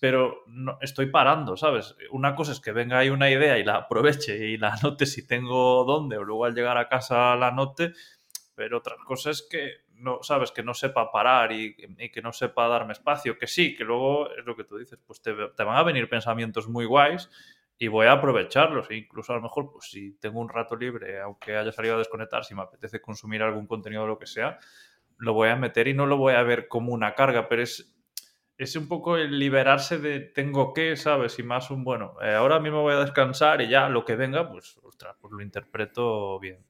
[0.00, 1.96] pero no, estoy parando, ¿sabes?
[2.10, 5.26] Una cosa es que venga ahí una idea y la aproveche y la anote si
[5.26, 7.92] tengo dónde, o luego al llegar a casa la anote,
[8.54, 10.52] pero otra cosa es que no, ¿sabes?
[10.52, 14.44] Que no sepa parar y, que no sepa darme espacio, que sí, que luego es
[14.44, 17.30] lo que tú dices, pues te, van a venir pensamientos muy guays
[17.78, 18.90] y voy a aprovecharlos.
[18.90, 21.98] E incluso a lo mejor, pues si tengo un rato libre, aunque haya salido a
[21.98, 24.58] desconectar, si me apetece consumir algún contenido o lo que sea,
[25.18, 27.96] lo voy a meter y no lo voy a ver como una carga, pero es
[28.58, 31.38] es un poco el liberarse de tengo que, ¿sabes?
[31.38, 34.50] Y más un, bueno, eh, ahora mismo voy a descansar y ya lo que venga,
[34.50, 36.64] pues, ostras, pues lo interpreto bien.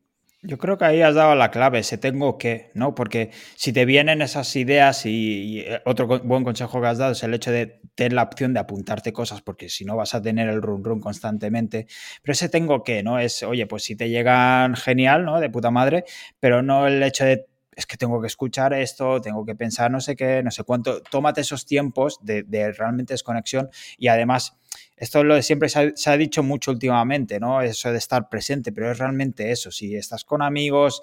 [0.46, 2.94] Yo creo que ahí has dado la clave, ese tengo que, ¿no?
[2.94, 7.22] Porque si te vienen esas ideas y, eh, otro buen consejo que has dado es
[7.24, 10.48] el hecho de tener la opción de apuntarte cosas, porque si no vas a tener
[10.48, 11.86] el run run constantemente.
[12.22, 13.18] Pero ese tengo que, ¿no?
[13.18, 15.40] Es, oye, pues si te llegan genial, ¿no?
[15.40, 16.04] De puta madre,
[16.38, 20.00] pero no el hecho de es que tengo que escuchar esto, tengo que pensar no
[20.00, 21.02] sé qué, no sé cuánto.
[21.02, 22.44] Tómate esos tiempos de,
[22.76, 24.56] realmente desconexión y además,
[24.96, 27.60] esto es lo de siempre se ha, dicho mucho últimamente, ¿no?
[27.60, 29.70] Eso de estar presente, pero es realmente eso.
[29.70, 31.02] Si estás con amigos,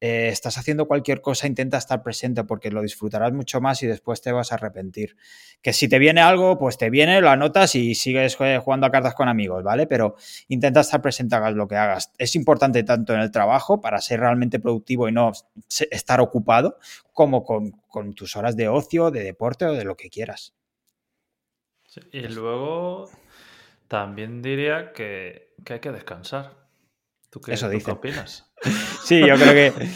[0.00, 4.22] eh, estás haciendo cualquier cosa, intenta estar presente porque lo disfrutarás mucho más y después
[4.22, 5.16] te vas a arrepentir.
[5.60, 9.14] Que si te viene algo, pues te viene, lo anotas y sigues jugando a cartas
[9.14, 9.86] con amigos, ¿vale?
[9.86, 10.16] Pero
[10.48, 12.12] intenta estar presente, hagas lo que hagas.
[12.16, 15.32] Es importante tanto en el trabajo para ser realmente productivo y no
[15.90, 16.78] estar ocupado,
[17.12, 17.74] como con,
[18.14, 20.54] tus horas de ocio, de deporte o de lo que quieras.
[22.12, 23.08] y luego
[23.88, 26.54] también diría que, hay que descansar.
[27.30, 28.50] ¿Tú qué, Eso qué opinas?
[29.04, 29.88] Sí, yo creo que,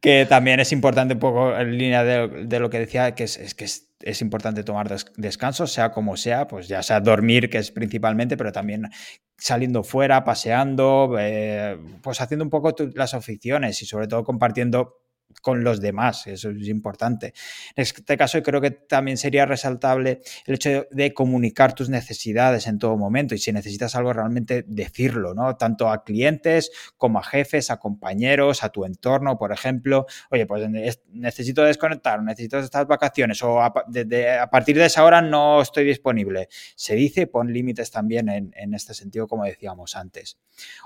[0.00, 3.64] que, también es importante un poco en línea de, lo que decía, que es, que
[3.64, 8.52] es, importante tomar descanso, sea como sea, pues ya sea dormir, que es principalmente, pero
[8.52, 8.88] también
[9.36, 15.01] saliendo fuera, paseando, eh, pues haciendo un poco las aficiones y sobre todo compartiendo
[15.40, 17.34] con los demás, eso es importante.
[17.76, 22.78] En este caso creo que también sería resaltable el hecho de, comunicar tus necesidades en
[22.78, 25.56] todo momento y si necesitas algo realmente decirlo, ¿no?
[25.56, 30.68] Tanto a clientes como a jefes, a compañeros, a tu entorno, por ejemplo, oye, pues
[31.10, 33.72] necesito desconectar, necesito estas vacaciones o a,
[34.50, 36.48] partir de esa hora no estoy disponible.
[36.74, 40.38] Se dice, pon límites también en, este sentido, como decíamos antes.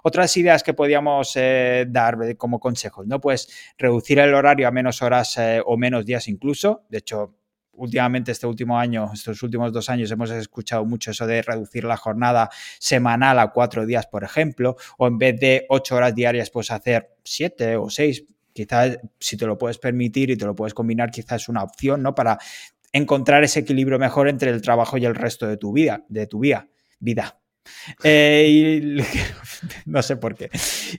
[0.03, 3.21] Otras ideas que podíamos eh, dar como consejos, ¿no?
[3.21, 6.87] Pues reducir el horario a menos horas eh, o menos días incluso.
[6.89, 7.35] De hecho,
[7.73, 11.97] últimamente este último año, estos últimos dos años, hemos escuchado mucho eso de reducir la
[11.97, 16.71] jornada semanal a cuatro días, por ejemplo, o en vez de ocho horas diarias, pues
[16.71, 18.25] hacer siete o seis.
[18.53, 22.03] Quizás si te lo puedes permitir y te lo puedes combinar, quizás es una opción,
[22.03, 22.15] ¿no?
[22.15, 22.39] Para
[22.93, 26.39] encontrar ese equilibrio mejor entre el trabajo y el resto de tu vida, de tu
[26.39, 26.69] vida.
[26.99, 27.39] vida.
[28.03, 28.97] Eh,
[29.87, 30.51] no sé por qué.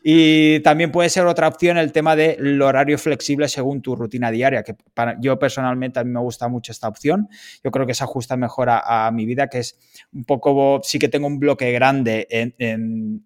[0.03, 4.63] Y también puede ser otra opción el tema del horario flexible según tu rutina diaria,
[4.63, 7.29] que para, yo personalmente a mí me gusta mucho esta opción.
[7.63, 9.77] Yo creo que se ajusta mejor a, mi vida, que es
[10.11, 13.23] un poco, sí que tengo un bloque grande, en,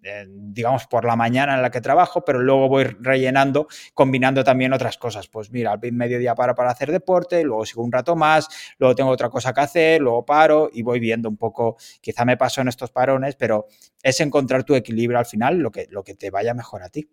[0.52, 4.96] digamos, por la mañana en la que trabajo, pero luego voy rellenando, combinando también otras
[4.96, 5.28] cosas.
[5.28, 9.10] Pues mira, al mediodía para para hacer deporte, luego sigo un rato más, luego tengo
[9.10, 12.68] otra cosa que hacer, luego paro y voy viendo un poco, quizá me paso en
[12.68, 13.66] estos parones, pero
[14.02, 17.08] es encontrar tu equilibrio al final, lo que, lo que te vaya mejor a ti.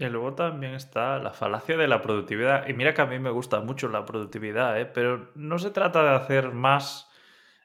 [0.00, 2.66] Y luego también está la falacia de la productividad.
[2.66, 4.86] Y mira que a mí me gusta mucho la productividad, ¿eh?
[4.86, 7.10] pero no se trata de hacer más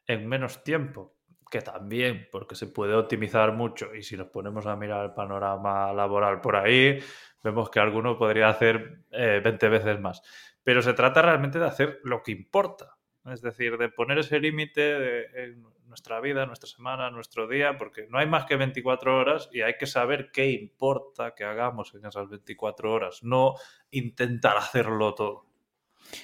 [0.05, 1.15] en menos tiempo,
[1.49, 3.95] que también, porque se puede optimizar mucho.
[3.95, 6.99] Y si nos ponemos a mirar el panorama laboral por ahí,
[7.41, 10.21] vemos que alguno podría hacer 20 eh, veces más.
[10.61, 12.94] Pero se trata realmente de hacer lo que importa.
[13.25, 15.55] Es decir, de poner ese límite
[15.87, 19.75] nuestra vida, nuestra semana, nuestro día, porque no hay más que 24 horas y hay
[19.77, 23.55] que saber qué importa que hagamos en esas 24 horas, no
[23.91, 25.44] intentar hacerlo todo.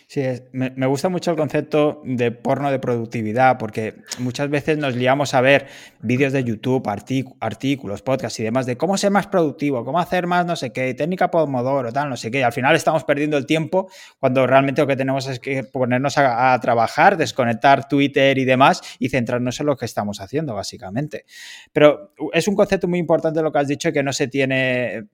[0.08, 5.34] Sí, me, gusta mucho el concepto de porno de productividad, porque muchas veces nos liamos
[5.34, 5.68] a ver
[6.02, 10.46] vídeos de YouTube, artículos, podcasts y demás de cómo ser más productivo, cómo hacer más
[10.46, 12.40] no sé qué, técnica Pomodoro, tal, no sé qué.
[12.40, 13.90] Y al final estamos perdiendo el tiempo
[14.20, 18.82] cuando realmente lo que tenemos es que ponernos a, a trabajar, desconectar Twitter y demás
[19.00, 21.26] y centrarnos en lo que estamos haciendo, básicamente.
[21.72, 25.06] Pero es un concepto muy importante lo que has dicho que no se tiene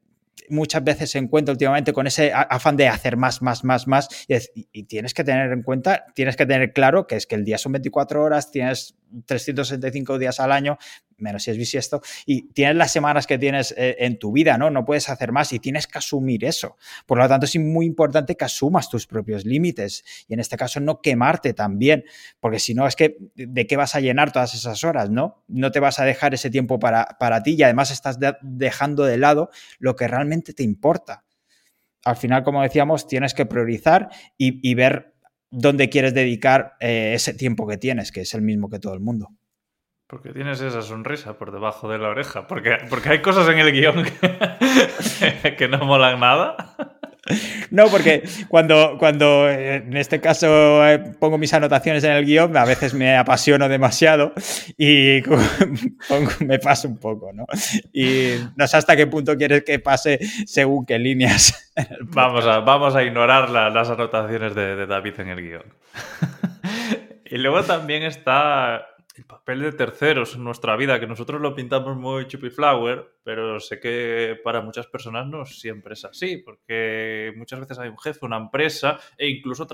[0.50, 4.08] muchas veces se encuentra últimamente con ese afán de hacer más, más, más, más.
[4.54, 7.58] Y, tienes que tener en cuenta, tienes que tener claro que es que el día
[7.58, 8.96] son 24 horas, tienes
[9.26, 10.78] 365 días al año,
[11.18, 14.70] menos si es bisiesto, y tienes las semanas que tienes eh, en tu vida, ¿no?
[14.70, 16.78] No puedes hacer más y tienes que asumir eso.
[17.06, 20.80] Por lo tanto, es muy importante que asumas tus propios límites y en este caso
[20.80, 22.06] no quemarte también,
[22.40, 25.44] porque si no es que de qué vas a llenar todas esas horas, ¿no?
[25.48, 29.04] No te vas a dejar ese tiempo para, para ti y además estás de dejando
[29.06, 31.24] de lado lo que realmente te importa.
[32.04, 35.17] Al final, como decíamos, tienes que priorizar y ver
[35.52, 39.00] dónde quieres dedicar eh, ese tiempo que tienes, que es el mismo que todo el
[39.00, 39.30] mundo.
[40.08, 42.48] Porque tienes esa sonrisa por debajo de la oreja.
[42.48, 46.97] Porque, porque hay cosas en el guion que, que no molan nada.
[47.72, 52.66] No, porque cuando, cuando en este caso eh, pongo mis anotaciones en el guion, a
[52.66, 54.34] veces me apasiono demasiado
[54.78, 55.22] y
[56.46, 57.46] me paso un poco, ¿no?
[57.94, 61.72] Y no sé hasta qué punto quieres que pase según qué líneas.
[62.02, 65.64] Vamos a, vamos a ignorar la, las anotaciones de, de David en el guion.
[67.30, 68.88] Y luego también está
[69.18, 73.80] el papel de terceros en nuestra vida, que nosotros lo pintamos muy flower, pero sé
[73.80, 78.38] que para muchas personas no siempre es así, porque muchas veces hay un jefe, una
[78.38, 79.68] empresa, e incluso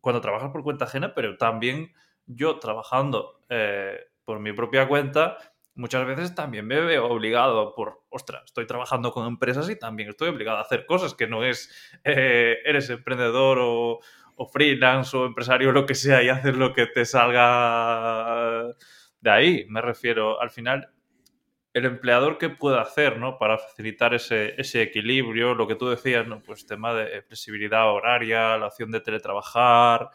[0.00, 1.92] cuando trabajas por cuenta ajena, pero también
[2.26, 5.38] yo trabajando eh, por mi propia cuenta,
[5.74, 10.28] muchas veces también me veo obligado por, ostras, estoy trabajando con empresas y también estoy
[10.28, 11.70] obligado a hacer cosas que no es,
[12.04, 14.00] eh, eres emprendedor o,
[14.38, 18.72] o freelance o empresario, lo que sea, y hacer lo que te salga
[19.20, 19.66] de ahí.
[19.68, 20.90] Me refiero, al final,
[21.72, 23.36] el empleador qué puede hacer, ¿no?
[23.36, 26.40] Para facilitar ese, ese equilibrio, lo que tú decías, ¿no?
[26.40, 30.10] Pues tema de flexibilidad horaria, la opción de teletrabajar,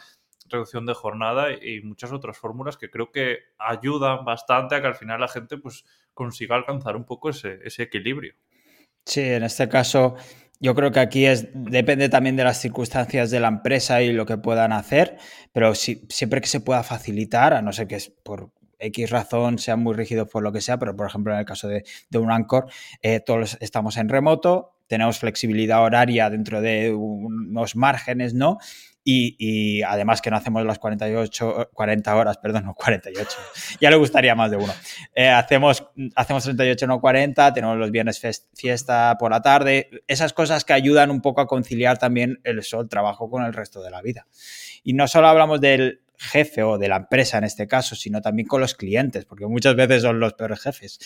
[0.50, 4.96] reducción de jornada y muchas otras fórmulas que creo que ayudan bastante a que al
[4.96, 5.84] final la gente pues
[6.14, 8.36] consiga alcanzar un poco ese, ese equilibrio.
[9.06, 10.16] Sí, en este caso
[10.64, 14.26] yo creo que aquí es, depende también de las circunstancias de la empresa y lo
[14.26, 15.18] que puedan hacer,
[15.52, 18.50] pero si, siempre que se pueda facilitar, a no ser que por
[18.80, 21.68] X razón sean muy rígidos por lo que sea, pero por ejemplo en el caso
[21.68, 22.68] de, de un Anchor,
[23.02, 28.58] eh, todos estamos en remoto, tenemos flexibilidad horaria dentro de unos márgenes, ¿no?
[29.06, 33.38] Y, además que no hacemos las 48, 40 horas, perdón, no 48,
[33.82, 34.74] ya le gustaría más de uno.
[35.14, 35.86] Eh, hacemos,
[36.16, 38.22] hacemos 38, no 40, tenemos los viernes
[38.56, 42.88] fiesta por la tarde, esas cosas que ayudan un poco a conciliar también el, sol
[42.88, 44.26] trabajo con el resto de la vida.
[44.84, 48.48] Y no solo hablamos del jefe o de la empresa en este caso, sino también
[48.48, 51.00] con los clientes, porque muchas veces son los peores jefes.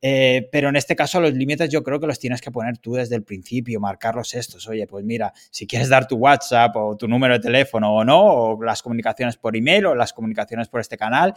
[0.00, 2.94] Eh, pero en este caso los límites yo creo que los tienes que poner tú
[2.94, 4.66] desde el principio, marcarlos estos.
[4.68, 8.22] Oye, pues mira, si quieres dar tu WhatsApp o tu número de teléfono o no,
[8.22, 11.34] o las comunicaciones por email o las comunicaciones por este canal,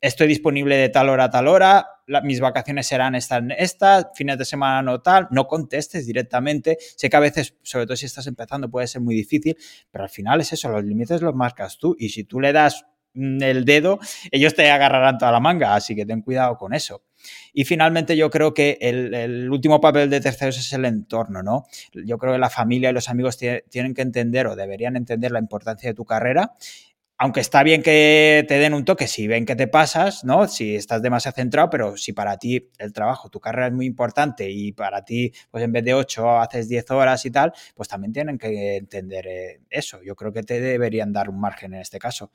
[0.00, 1.86] estoy disponible de tal hora a tal hora,
[2.22, 6.78] mis vacaciones serán estas, estas, fines de semana no tal, no contestes directamente.
[6.96, 9.56] Sé que a veces, sobre todo si estás empezando, puede ser muy difícil,
[9.90, 12.84] pero al final es eso, los límites los marcas tú y si tú le das
[13.14, 13.98] mm, el dedo,
[14.30, 17.02] ellos te agarrarán toda la manga, así que ten cuidado con eso.
[17.52, 21.66] Y finalmente yo creo que el, el, último papel de terceros es el entorno, ¿no?
[21.92, 25.40] Yo creo que la familia y los amigos tienen que entender o deberían entender la
[25.40, 26.54] importancia de tu carrera
[27.18, 30.46] aunque está bien que te den un toque si ven que te pasas, ¿no?
[30.46, 34.48] Si estás demasiado centrado, pero si para ti el trabajo, tu carrera es muy importante
[34.48, 38.12] y para ti, pues en vez de 8 haces 10 horas y tal, pues también
[38.12, 40.00] tienen que entender eh, eso.
[40.02, 42.30] Yo creo que te deberían dar un margen en este caso,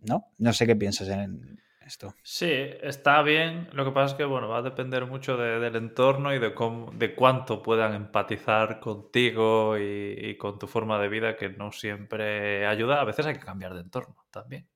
[0.00, 0.32] ¿no?
[0.38, 2.14] No sé qué piensas en, esto.
[2.22, 2.50] Sí,
[2.82, 3.68] está bien.
[3.72, 6.54] Lo que pasa es que bueno, va a depender mucho de, del entorno y de,
[6.54, 11.72] cómo, de cuánto puedan empatizar contigo y, y, con tu forma de vida, que no
[11.72, 13.00] siempre ayuda.
[13.00, 14.66] A veces hay que cambiar de entorno también.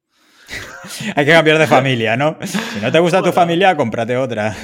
[1.17, 2.39] hay que cambiar de familia, ¿no?
[2.43, 3.33] Si no te gusta bueno.
[3.33, 4.55] tu familia, cómprate otra.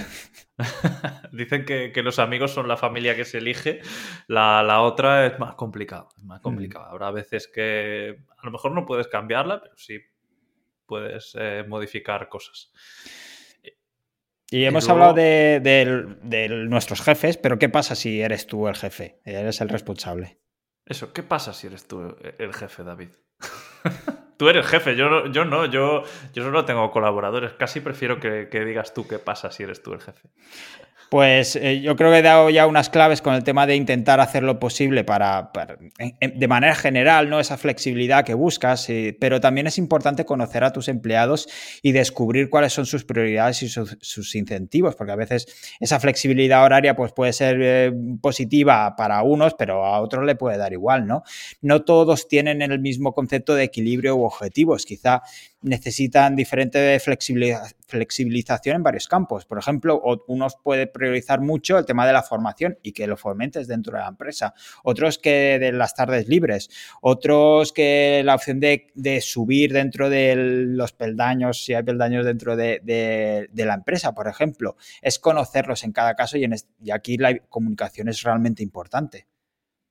[1.33, 3.81] Dicen que, que, los amigos son la familia que se elige,
[4.29, 6.41] la, la otra es más complicado, es más.
[6.45, 6.69] Mm.
[6.77, 9.99] Habrá veces que a lo mejor no puedes cambiarla, pero sí
[10.93, 12.71] puedes eh, modificar cosas.
[14.51, 15.05] Y hemos y luego...
[15.05, 19.23] hablado de, de, de, nuestros jefes, pero ¿qué pasa si eres tú el jefe?
[19.25, 20.39] Eres el responsable.
[20.85, 23.09] Eso, ¿qué pasa si eres tú el jefe, David?
[24.37, 26.03] tú eres jefe, yo, yo no, yo,
[26.35, 27.55] yo solo tengo colaboradores.
[27.55, 30.29] Casi prefiero que, que, digas tú qué pasa si eres tú el jefe.
[31.13, 34.19] Pues eh, yo creo que he dado ya unas claves con el tema de intentar
[34.19, 35.53] hacer lo posible para,
[36.23, 37.39] de manera general, ¿no?
[37.39, 41.51] Esa flexibilidad que buscas, eh, pero también es importante conocer a tus empleados
[41.83, 46.97] y descubrir cuáles son sus prioridades y sus incentivos, porque a veces esa flexibilidad horaria
[46.97, 47.93] pues, puede ser eh,
[48.23, 51.25] positiva para unos, pero a otros le puede dar igual, ¿no?
[51.61, 54.87] No todos tienen el mismo concepto de equilibrio u objetivos.
[54.87, 55.21] Quizá
[55.63, 59.45] necesitan diferente flexibilización en varios campos.
[59.45, 63.69] Por ejemplo, unos puede priorizar mucho el tema de la formación y que lo fomentes
[63.69, 64.55] dentro de la empresa.
[64.83, 66.69] Otros que de las tardes libres.
[67.01, 73.49] Otros que la opción de, subir dentro de los peldaños, si hay peldaños dentro de,
[73.55, 74.77] la empresa, por ejemplo.
[75.01, 76.47] Es conocerlos en cada caso y,
[76.83, 79.32] y aquí la comunicación es realmente importante.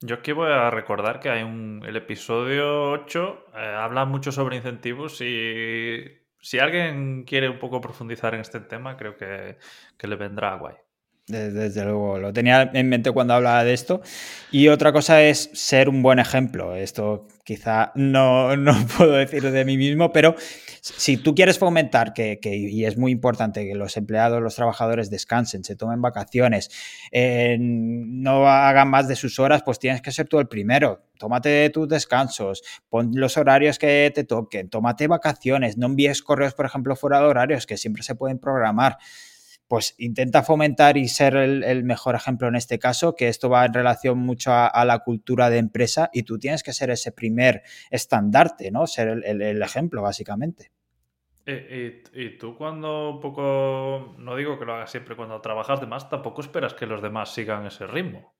[0.03, 1.83] Yo aquí voy a recordar que hay un.
[1.85, 6.03] El episodio 8 eh, habla mucho sobre incentivos y
[6.39, 9.57] si alguien quiere un poco profundizar en este tema, creo que,
[9.97, 10.75] que le vendrá guay.
[11.31, 14.01] Desde, luego, lo tenía en mente cuando hablaba de esto.
[14.51, 16.75] Y otra cosa es ser un buen ejemplo.
[16.75, 20.35] Esto quizá no, no puedo decir de mí mismo, pero
[20.81, 25.63] si tú quieres fomentar que, y es muy importante que los empleados, los trabajadores descansen,
[25.63, 26.69] se tomen vacaciones,
[27.11, 31.03] eh, no hagan más de sus horas, pues tienes que ser tú el primero.
[31.17, 36.65] Tómate tus descansos, pon los horarios que te toquen, tómate vacaciones, no envíes correos, por
[36.65, 38.97] ejemplo, fuera de horarios que siempre se pueden programar
[39.71, 43.73] pues intenta fomentar y ser el, mejor ejemplo en este caso, que esto va en
[43.73, 48.69] relación mucho a, la cultura de empresa y tú tienes que ser ese primer estandarte,
[48.69, 48.85] ¿no?
[48.85, 50.73] Ser el, ejemplo, básicamente.
[51.45, 55.87] Eh, y, tú cuando un poco, no digo que lo hagas siempre, cuando trabajas de
[55.87, 58.33] más, tampoco esperas que los demás sigan ese ritmo.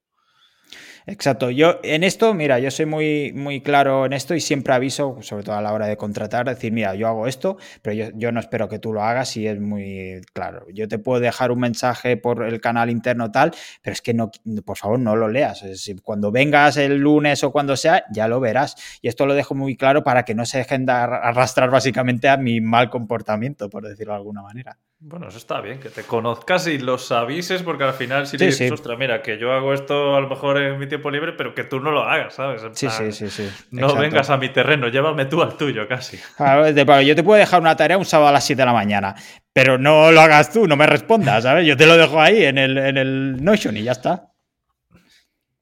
[1.06, 1.50] Exacto.
[1.50, 5.44] Yo en esto, mira, yo soy muy, muy claro en esto y siempre aviso, sobre
[5.44, 8.70] todo a la hora de contratar, decir, mira, yo hago esto, pero yo, no espero
[8.70, 10.66] que tú lo hagas y es muy claro.
[10.72, 14.32] Yo te puedo dejar un mensaje por el canal interno tal, pero es que no,
[14.66, 15.64] por favor, no lo leas.
[16.04, 18.76] cuando vengas el lunes o cuando sea, ya lo verás.
[19.02, 22.38] Y esto lo dejo muy claro para que no se dejen de arrastrar básicamente a
[22.38, 24.78] mi mal comportamiento, por decirlo de alguna manera.
[25.04, 28.72] Bueno, eso está bien, que te conozcas y los avises, porque al final si dices,
[28.72, 31.64] ostras, mira, que yo hago esto a lo mejor en mi tiempo libre, pero que
[31.64, 32.62] tú no lo hagas, ¿sabes?
[32.74, 36.20] sí, sí, sí, sí, No vengas a mi terreno, llévame tú al tuyo casi.
[36.38, 39.16] yo te puedo dejar una tarea un sábado a las 7 de la mañana,
[39.52, 41.66] pero no lo hagas tú, no me respondas, ¿sabes?
[41.66, 44.28] Yo te lo dejo ahí en el, en el Notion y ya está.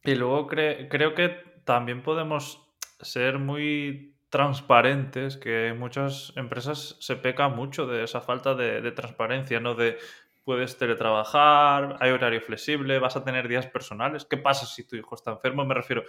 [0.03, 1.29] Y luego creo que
[1.63, 2.61] también podemos
[3.01, 9.75] ser muy transparentes, que muchas empresas se peca mucho de esa falta de, transparencia, ¿no?
[9.75, 9.97] De
[10.43, 14.25] puedes teletrabajar, hay horario flexible, vas a tener días personales.
[14.25, 15.65] ¿Qué pasa si tu hijo está enfermo?
[15.65, 16.03] Me refiero,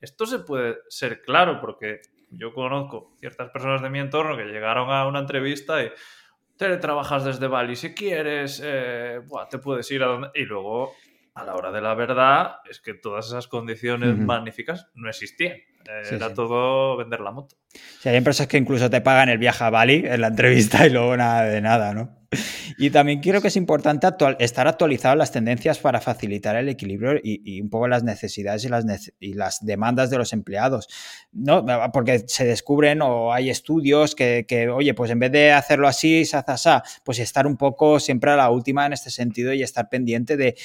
[0.00, 2.00] esto se puede ser claro porque
[2.30, 5.90] yo conozco ciertas personas de mi entorno que llegaron a una entrevista y
[6.56, 9.20] teletrabajas desde Bali si quieres, eh,
[9.50, 10.30] te puedes ir a donde...
[10.34, 10.94] Y luego,
[11.34, 15.58] a la hora de la verdad, es que todas esas condiciones magníficas no existían.
[16.10, 17.56] Era todo vender la moto.
[18.00, 20.90] Sí, hay empresas que incluso te pagan el viaje a Bali en la entrevista y
[20.90, 22.25] luego nada de nada, ¿no?
[22.78, 24.06] Y también creo que es importante
[24.38, 28.68] estar actualizado en las tendencias para facilitar el equilibrio y, un poco las necesidades y
[28.68, 28.84] las,
[29.18, 30.88] y las, demandas de los empleados.
[31.32, 31.64] ¿no?
[31.92, 36.36] Porque se descubren o hay estudios que, oye, pues en vez de hacerlo así, se
[36.36, 39.88] hace así, pues estar un poco siempre a la última en este sentido y estar
[39.88, 40.56] pendiente de,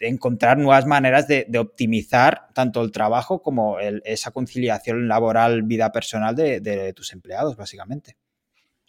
[0.00, 6.92] encontrar nuevas maneras de, optimizar tanto el trabajo como esa conciliación laboral, vida personal de
[6.94, 8.16] tus empleados, básicamente.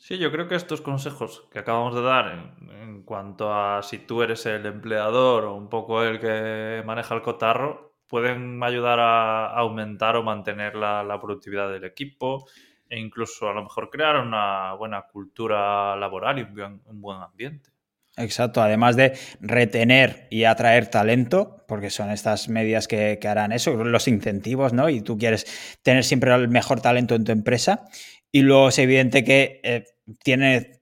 [0.02, 4.24] Sí, yo creo que estos consejos que acabamos de dar en, cuanto a si tú
[4.24, 10.16] eres el empleador o un poco el que maneja el cotarro, pueden ayudar a aumentar
[10.16, 12.47] o mantener la, productividad del equipo
[12.89, 17.70] e incluso a lo mejor crear una buena cultura laboral y un, buen ambiente.
[18.18, 24.08] Exacto, además de retener y atraer talento, porque son estas medidas que, harán eso, los
[24.08, 24.89] incentivos, ¿no?
[24.89, 27.86] Y tú quieres tener siempre el mejor talento en tu empresa.
[28.32, 29.86] Y luego es evidente que eh,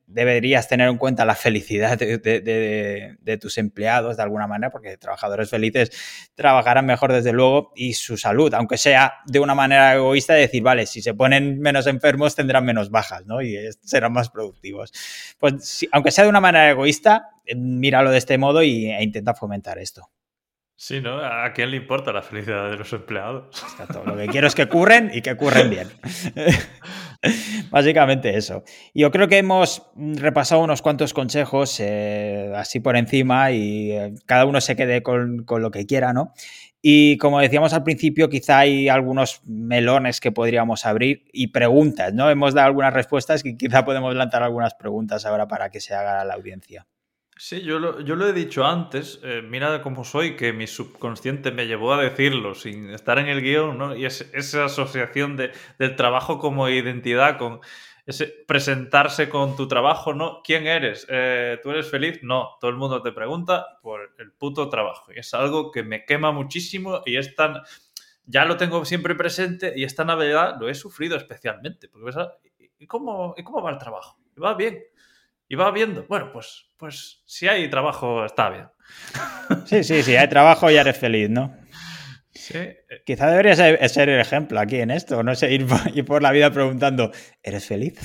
[0.09, 5.91] deberías tener en cuenta la felicidad de, tus empleados de alguna manera, porque trabajadores felices
[6.35, 10.63] trabajarán mejor desde luego y su salud, aunque sea de una manera egoísta, de decir,
[10.63, 13.41] vale, si se ponen menos enfermos tendrán menos bajas, ¿no?
[13.41, 14.91] Y serán más productivos.
[15.37, 19.77] Pues aunque sea de una manera egoísta, míralo de este modo y, e intenta fomentar
[19.77, 20.09] esto.
[20.75, 21.19] Sí, ¿no?
[21.19, 23.65] ¿A quién le importa la felicidad de los empleados?
[24.05, 25.89] Lo que quiero es que curren y que curren bien.
[27.70, 28.63] Básicamente eso.
[28.93, 34.45] Yo creo que hemos repasado unos cuantos consejos eh, así por encima y eh, cada
[34.45, 36.34] uno se quede con, lo que quiera, ¿no?
[36.82, 42.30] Y como decíamos al principio, quizá hay algunos melones que podríamos abrir y preguntas, ¿no?
[42.30, 46.24] Hemos dado algunas respuestas y quizá podemos lanzar algunas preguntas ahora para que se haga
[46.24, 46.88] la audiencia.
[47.41, 51.51] Sí, yo lo, yo lo he dicho antes, eh, mira cómo soy, que mi subconsciente
[51.53, 53.95] me llevó a decirlo sin estar en el guion, ¿no?
[53.95, 57.61] Y es, esa asociación de, del trabajo como identidad, con
[58.05, 60.41] ese presentarse con tu trabajo, ¿no?
[60.43, 61.07] ¿Quién eres?
[61.09, 62.19] Eh, ¿Tú eres feliz?
[62.23, 65.13] No, todo el mundo te pregunta por el puto trabajo.
[65.13, 67.61] Y es algo que me quema muchísimo y es tan...
[68.25, 71.87] Ya lo tengo siempre presente y esta Navidad lo he sufrido especialmente.
[71.87, 72.11] Porque,
[72.79, 74.19] ¿y cómo, ¿y cómo va el trabajo?
[74.43, 74.83] ¿Va bien?
[75.49, 78.69] Y va viendo, bueno, pues, pues si hay trabajo está bien.
[79.65, 81.57] Sí, sí, si hay trabajo ya eres feliz, ¿no?
[82.31, 82.59] Sí.
[83.05, 85.65] Quizá debería ser el ejemplo aquí en esto, no sé, ir
[86.05, 87.11] por, la vida preguntando,
[87.43, 87.99] ¿eres feliz?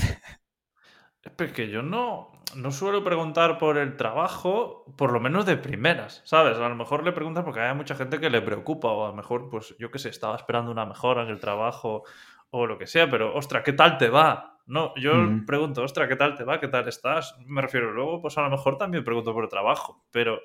[1.39, 6.23] Es que yo no, no suelo preguntar por el trabajo, por lo menos de primeras,
[6.25, 6.59] ¿sabes?
[6.59, 9.15] A lo mejor le preguntas porque hay mucha gente que le preocupa, o a lo
[9.15, 12.05] mejor, pues yo qué sé, estaba esperando una mejora en el trabajo
[12.51, 14.54] o lo que sea, pero ostras, ¿qué tal te va?
[14.67, 15.13] No, yo
[15.47, 16.59] pregunto, ostras, ¿qué tal te va?
[16.59, 17.37] ¿Qué tal estás?
[17.47, 20.41] Me refiero, luego, pues a lo mejor también pregunto por el trabajo, pero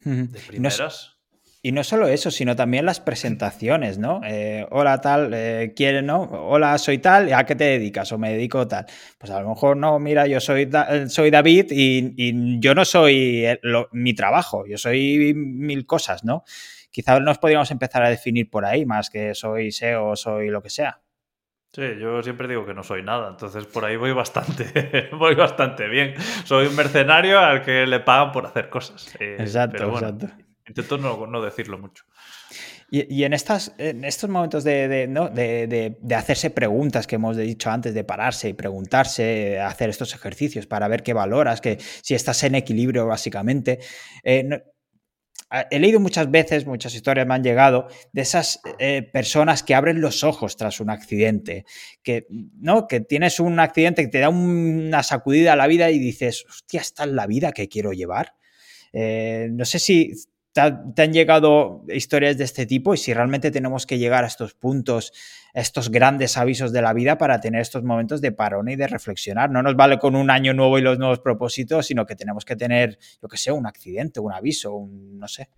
[0.00, 1.18] de primeras.
[1.60, 4.20] Y no solo eso, sino también las presentaciones, ¿no?
[4.24, 6.22] Eh, hola, tal, eh, quiere, ¿no?
[6.22, 8.12] Hola, soy tal, ¿a qué te dedicas?
[8.12, 8.86] O me dedico tal.
[9.18, 13.44] Pues a lo mejor no, mira, yo soy, eh, soy David y, yo no soy
[13.90, 16.44] mi trabajo, yo soy mil cosas, ¿no?
[16.92, 20.70] Quizás nos podríamos empezar a definir por ahí, más que soy SEO, soy lo que
[20.70, 21.02] sea.
[21.72, 25.86] Sí, yo siempre digo que no soy nada, entonces por ahí voy bastante, voy bastante
[25.88, 26.14] bien.
[26.44, 29.14] Soy un mercenario al que le pagan por hacer cosas.
[29.20, 30.28] Eh, exacto, exacto.
[30.66, 32.04] Intento no, decirlo mucho.
[32.90, 38.02] Y, en, estas, en estos momentos de, de, hacerse preguntas que hemos dicho antes, de
[38.02, 43.06] pararse y preguntarse, hacer estos ejercicios para ver qué valoras, que si estás en equilibrio
[43.06, 43.78] básicamente,
[44.24, 44.62] eh,
[45.70, 50.00] he leído muchas veces, muchas historias me han llegado, de esas eh, personas que abren
[50.00, 51.64] los ojos tras un accidente,
[52.02, 52.86] que, ¿no?
[52.86, 56.80] que tienes un accidente que te da una sacudida a la vida y dices, hostia,
[56.80, 58.34] esta es la vida que quiero llevar.
[58.92, 60.12] Eh, no sé si
[60.52, 64.54] te, han llegado historias de este tipo y si realmente tenemos que llegar a estos
[64.54, 65.12] puntos,
[65.54, 68.86] a estos grandes avisos de la vida para tener estos momentos de parón y de
[68.86, 69.50] reflexionar.
[69.50, 72.56] No nos vale con un año nuevo y los nuevos propósitos, sino que tenemos que
[72.56, 75.48] tener, yo que sé, un accidente, un aviso, un, no sé.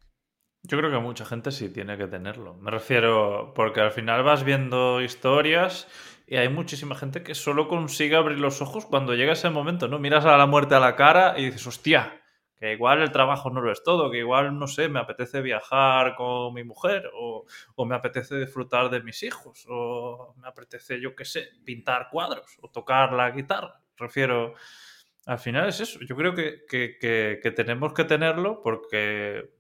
[0.63, 2.55] Yo creo que mucha gente sí tiene que tenerlo.
[2.57, 5.89] Me refiero, porque al final vas viendo historias
[6.27, 9.99] y hay muchísima gente que solo consigue abrir los ojos cuando llega ese momento, ¿no?
[9.99, 12.20] Miras a la muerte a la cara y dices, hostia,
[12.61, 16.15] que igual el trabajo no lo es todo, que igual, no sé, me apetece viajar
[16.15, 17.47] con mi mujer o,
[17.87, 22.69] me apetece disfrutar de mis hijos o me apetece, yo qué sé, pintar cuadros o
[22.69, 23.81] tocar la guitarra.
[23.97, 24.55] Refiero,
[25.25, 26.01] al final es eso.
[26.07, 29.51] Yo creo que, que tenemos que tenerlo porque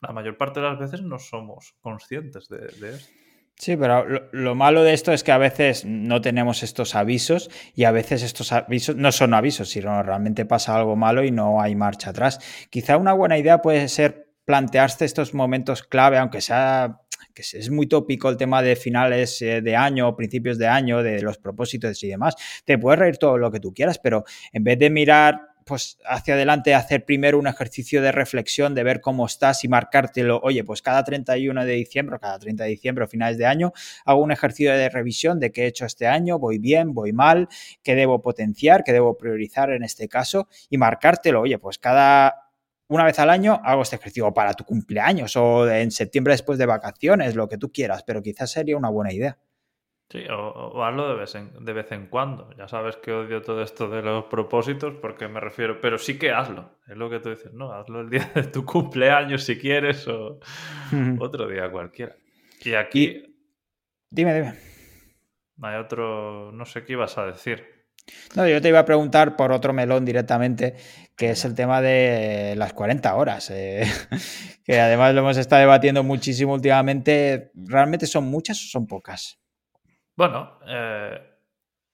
[0.00, 3.27] la mayor parte de las veces no somos conscientes de, de esto.
[3.60, 7.84] Sí, pero lo, malo de esto es que a veces no tenemos estos avisos y
[7.84, 11.74] a veces estos avisos no son avisos, sino realmente pasa algo malo y no hay
[11.74, 12.38] marcha atrás.
[12.70, 17.00] Quizá una buena idea puede ser plantearse estos momentos clave, aunque sea
[17.34, 21.20] que es muy tópico el tema de finales eh, de año, principios de año, de
[21.20, 22.34] los propósitos y demás.
[22.64, 26.34] Te puedes reír todo lo que tú quieras, pero en vez de mirar pues hacia
[26.34, 30.82] adelante hacer primero un ejercicio de reflexión, de ver cómo estás y marcártelo, oye, pues
[30.82, 33.72] cada 31 de diciembre, cada 30 de diciembre o finales de año,
[34.04, 37.48] hago un ejercicio de revisión de qué he hecho este año, voy bien, voy mal,
[37.82, 42.48] qué debo potenciar, qué debo priorizar en este caso y marcártelo, oye, pues cada
[42.88, 46.66] una vez al año hago este ejercicio para tu cumpleaños o en septiembre después de
[46.66, 49.38] vacaciones, lo que tú quieras, pero quizás sería una buena idea.
[50.10, 52.50] Sí, o, hazlo de vez, en, de vez en cuando.
[52.56, 56.32] Ya sabes que odio todo esto de los propósitos porque me refiero, pero sí que
[56.32, 56.78] hazlo.
[56.88, 57.72] Es lo que tú dices, ¿no?
[57.72, 60.40] Hazlo el día de tu cumpleaños si quieres o
[61.20, 62.16] otro día cualquiera.
[62.64, 63.22] Y aquí...
[64.10, 64.54] Dime, dime.
[65.60, 66.52] Hay otro...
[66.52, 67.78] No sé qué ibas a decir.
[68.34, 70.76] No, yo te iba a preguntar por otro melón directamente,
[71.14, 73.84] que es el tema de las 40 horas, eh,
[74.64, 77.50] que además lo hemos estado debatiendo muchísimo últimamente.
[77.54, 79.38] ¿Realmente son muchas o son pocas?
[80.18, 81.16] Bueno, eh,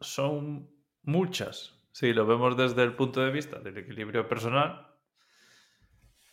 [0.00, 0.70] son
[1.02, 4.86] muchas, si lo vemos desde el punto de vista del equilibrio personal,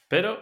[0.07, 0.39] pero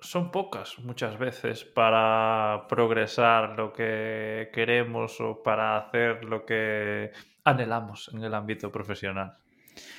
[0.00, 7.12] son pocas muchas veces para progresar lo que queremos o para hacer lo que
[7.44, 9.36] anhelamos en el ámbito profesional.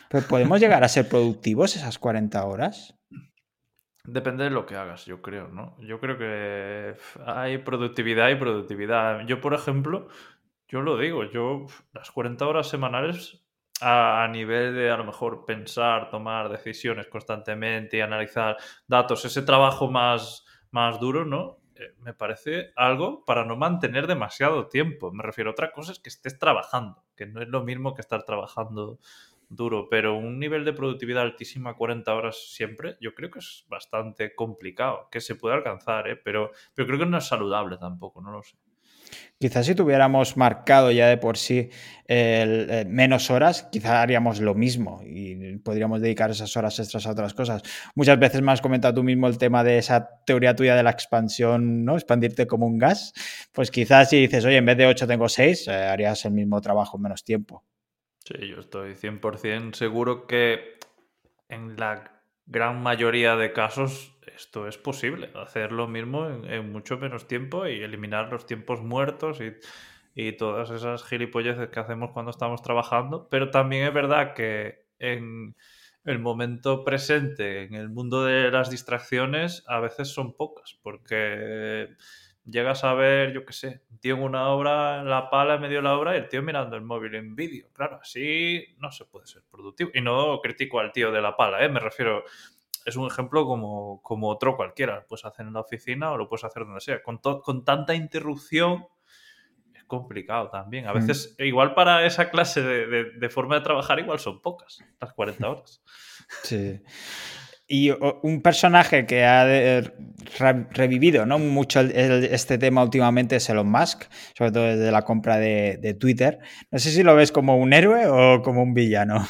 [0.09, 2.95] ¿Pero podemos llegar a ser productivos esas 40 horas?
[4.03, 5.77] Depende de lo que hagas, yo creo, ¿no?
[5.79, 6.95] Yo creo que
[7.27, 9.27] hay productividad y productividad.
[9.27, 10.07] Yo, por ejemplo,
[10.69, 13.43] yo lo digo, yo las 40 horas semanales
[13.81, 18.57] a, nivel de a lo mejor pensar, tomar decisiones constantemente analizar
[18.87, 21.59] datos, ese trabajo más, más duro, ¿no?
[21.75, 25.11] Eh, me parece algo para no mantener demasiado tiempo.
[25.11, 28.01] Me refiero a otra cosa es que estés trabajando, que no es lo mismo que
[28.01, 28.99] estar trabajando
[29.47, 34.35] duro, pero un nivel de productividad altísima, 40 horas siempre, yo creo que es bastante
[34.35, 36.15] complicado, que se puede alcanzar, ¿eh?
[36.15, 38.57] pero, pero creo que no es saludable tampoco, no lo sé.
[39.37, 41.69] Quizás si tuviéramos marcado ya de por sí
[42.07, 47.33] el, menos horas, quizás haríamos lo mismo y podríamos dedicar esas horas extras a otras
[47.33, 47.63] cosas.
[47.95, 50.89] Muchas veces me has comentado tú mismo el tema de esa teoría tuya de la
[50.89, 51.95] expansión, ¿no?
[51.95, 53.13] Expandirte como un gas.
[53.53, 56.59] Pues quizás si dices, oye, en vez de 8 tengo 6, eh, harías el mismo
[56.59, 57.63] trabajo en menos tiempo.
[58.25, 60.77] Sí, yo estoy 100% seguro que
[61.47, 62.11] en la
[62.45, 67.81] gran mayoría de casos esto es posible, hacer lo mismo en, mucho menos tiempo y
[67.81, 69.53] eliminar los tiempos muertos y,
[70.37, 75.55] todas esas gilipolleces que hacemos cuando estamos trabajando, pero también es verdad que en
[76.03, 81.87] el momento presente, en el mundo de las distracciones, a veces son pocas, porque
[82.51, 85.61] llegas a ver, yo qué sé, un tío en una obra, en la pala, en
[85.61, 87.69] medio de la obra, y el tío mirando el móvil en vídeo.
[87.73, 89.91] Claro, así no se puede ser productivo.
[89.93, 91.69] Y no critico al tío de la pala, ¿eh?
[91.69, 92.23] me refiero
[92.85, 94.95] es un ejemplo como, como otro cualquiera.
[94.95, 97.01] Lo puedes hacer en la oficina o lo puedes hacer donde sea.
[97.01, 98.85] Con, con tanta interrupción
[99.73, 100.87] es complicado también.
[100.87, 100.95] A mm.
[100.95, 105.83] veces, igual para esa clase de, forma de trabajar, igual son pocas, las 40 horas.
[106.43, 106.81] Sí.
[107.71, 109.81] Y un personaje que ha
[110.71, 111.37] revivido ¿no?
[111.37, 114.05] mucho este tema últimamente es Elon Musk,
[114.35, 116.39] sobre todo desde la compra de, de Twitter.
[116.71, 119.23] No sé si lo ves como un héroe o como un villano.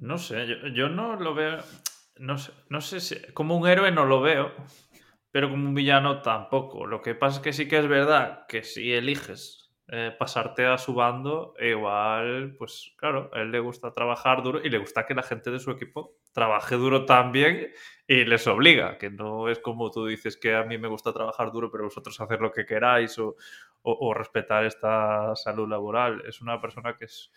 [0.00, 1.58] No sé, yo, no lo veo.
[2.18, 3.16] No sé, no sé si.
[3.32, 4.52] Como un héroe no lo veo,
[5.30, 6.86] pero como un villano tampoco.
[6.86, 10.78] Lo que pasa es que sí que es verdad que si eliges eh, pasarte a
[10.78, 15.14] su bando, igual, pues claro, a él le gusta trabajar duro y le gusta que
[15.14, 17.72] la gente de su equipo trabaje duro también
[18.06, 21.52] y les obliga, que no es como tú dices que a mí me gusta trabajar
[21.52, 23.36] duro, pero vosotros hacer lo que queráis o,
[23.82, 26.22] o respetar esta salud laboral.
[26.26, 27.32] Es una persona que es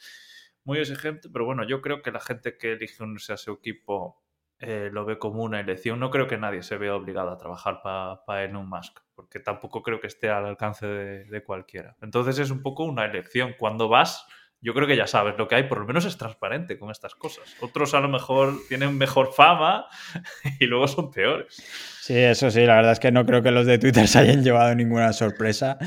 [0.64, 4.22] muy exigente, pero bueno, yo creo que la gente que elige unirse a su equipo
[4.62, 5.99] eh, lo ve como una elección.
[5.99, 9.82] No creo que nadie se vea obligado a trabajar para pa Elon Musk, porque tampoco
[9.82, 11.97] creo que esté al alcance de, de, cualquiera.
[12.01, 13.55] Entonces es un poco una elección.
[13.57, 14.28] Cuando vas,
[14.62, 17.16] yo creo que ya sabes lo que hay, por lo menos es transparente con estas
[17.16, 17.55] cosas.
[17.62, 19.88] Otros a lo mejor tienen mejor fama
[20.59, 21.62] y luego son peores.
[22.01, 24.43] Sí, eso sí, la verdad es que no creo que los de Twitter se hayan
[24.43, 25.78] llevado ninguna sorpresa.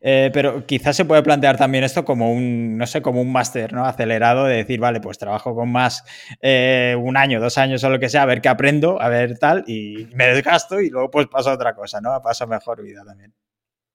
[0.00, 3.72] Eh, pero quizás se puede plantear también esto como un, no sé, como un máster
[3.72, 3.84] ¿no?
[3.84, 6.04] acelerado de decir, vale, pues trabajo con más
[6.40, 9.38] eh, un año, dos años o lo que sea, a ver qué aprendo, a ver
[9.38, 12.20] tal, y me desgasto y luego pues paso a otra cosa, ¿no?
[12.22, 13.34] Paso mejor vida también.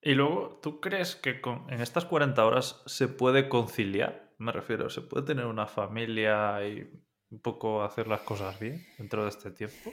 [0.02, 4.21] Y luego, ¿tú crees que con, en estas 40 horas se puede conciliar?
[4.42, 6.84] Me refiero, ¿se puede tener una familia y
[7.30, 9.92] un poco hacer las cosas bien dentro de este tiempo?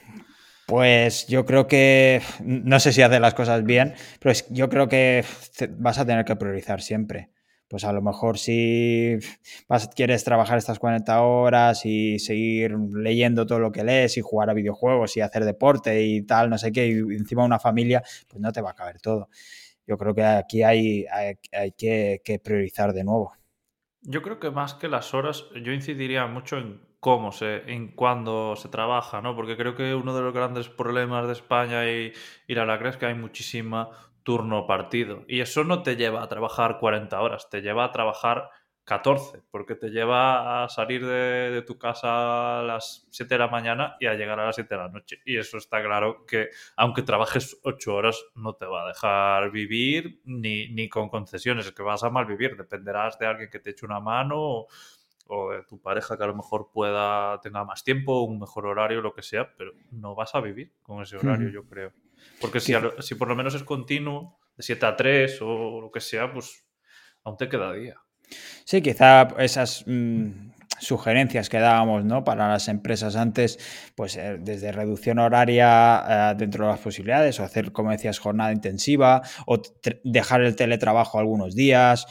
[0.65, 5.23] Pues yo creo que, no sé si hacer las cosas bien, pero yo creo que
[5.77, 7.29] vas a tener que priorizar siempre.
[7.67, 9.19] Pues a lo mejor si
[9.95, 14.55] quieres trabajar estas 40 horas y seguir leyendo todo lo que lees y jugar a
[14.55, 18.51] videojuegos y hacer deporte y tal, no sé qué, y encima una familia, pues no
[18.51, 19.29] te va a caber todo
[19.89, 21.05] yo creo que aquí hay,
[21.51, 23.33] hay, que, priorizar de nuevo.
[24.01, 28.55] Yo creo que más que las horas, yo incidiría mucho en cómo se, en cuándo
[28.55, 29.35] se trabaja, ¿no?
[29.35, 32.13] Porque creo que uno de los grandes problemas de España y,
[32.47, 33.89] y la lacra es que hay muchísima
[34.23, 35.23] turno partido.
[35.27, 38.49] Y eso no te lleva a trabajar 40 horas, te lleva a trabajar
[38.89, 43.95] 14, porque te lleva a salir de, tu casa a las 7 de la mañana
[43.99, 45.21] y a llegar a las 7 de la noche.
[45.25, 50.21] Y eso está claro que aunque trabajes 8 horas no te va a dejar vivir
[50.25, 53.69] ni, ni con concesiones, es que vas a mal vivir, dependerás de alguien que te
[53.69, 54.65] eche una mano
[55.27, 59.01] o, de tu pareja que a lo mejor pueda tenga más tiempo, un mejor horario,
[59.01, 61.93] lo que sea, pero no vas a vivir con ese horario, yo creo.
[62.41, 66.01] Porque si, si por lo menos es continuo, de 7 a 3 o lo que
[66.01, 66.65] sea, pues
[67.23, 68.01] aún te queda día.
[68.65, 70.49] Sí, quizá esas mm,
[70.79, 72.23] sugerencias que dábamos ¿no?
[72.23, 73.59] para las empresas antes,
[73.95, 78.51] pues eh, desde reducción horaria eh, dentro de las posibilidades, o hacer, como decías, jornada
[78.51, 79.61] intensiva, o
[80.03, 82.05] dejar el teletrabajo algunos días,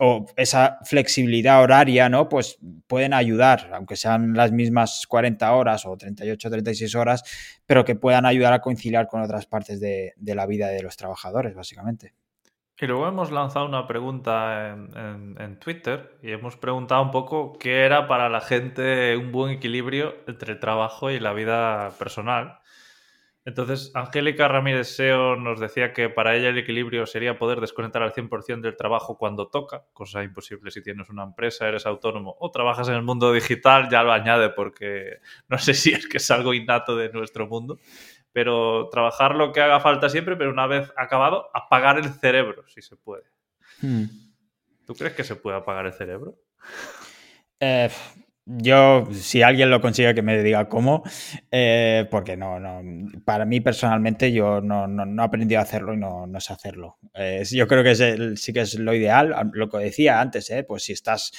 [0.00, 2.28] o esa flexibilidad horaria, ¿no?
[2.28, 2.58] Pues
[2.88, 7.22] pueden ayudar, aunque sean las mismas 40 horas o 38, 36 horas,
[7.64, 11.54] pero que puedan ayudar a conciliar con otras partes de la vida de los trabajadores,
[11.54, 12.12] básicamente.
[12.80, 18.08] Y luego hemos lanzado una pregunta en, Twitter y hemos preguntado un poco qué era
[18.08, 22.58] para la gente un buen equilibrio entre el trabajo y la vida personal.
[23.46, 28.12] Entonces, Angélica Ramírez Seo nos decía que para ella el equilibrio sería poder desconectar al
[28.12, 32.88] 100% del trabajo cuando toca, cosa imposible si tienes una empresa, eres autónomo o trabajas
[32.88, 35.18] en el mundo digital, ya lo añade porque
[35.48, 37.78] no sé si es que es algo innato de nuestro mundo
[38.34, 42.82] pero trabajar lo que haga falta siempre, pero una vez acabado, apagar el cerebro, si
[42.82, 43.22] se puede.
[43.80, 44.06] Hmm.
[44.84, 46.36] ¿Tú crees que se puede apagar el cerebro?
[47.60, 47.88] Eh,
[48.44, 51.04] Yo, si alguien lo consigue, que me diga cómo,
[51.52, 52.82] eh, porque no, no,
[53.24, 56.98] para mí personalmente yo no, no, he aprendido a hacerlo y no, no sé hacerlo.
[57.52, 60.64] yo creo que sí que es lo ideal, lo que decía antes, ¿eh?
[60.64, 61.30] pues si estás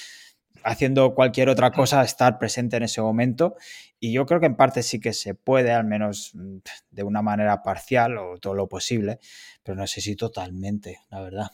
[0.63, 3.55] haciendo cualquier otra cosa, estar presente en ese momento.
[3.99, 6.57] Y yo creo que en parte sí que se puede, al menos mm,
[6.91, 9.19] de una manera parcial o todo lo posible,
[9.63, 11.51] pero no sé si totalmente, la verdad.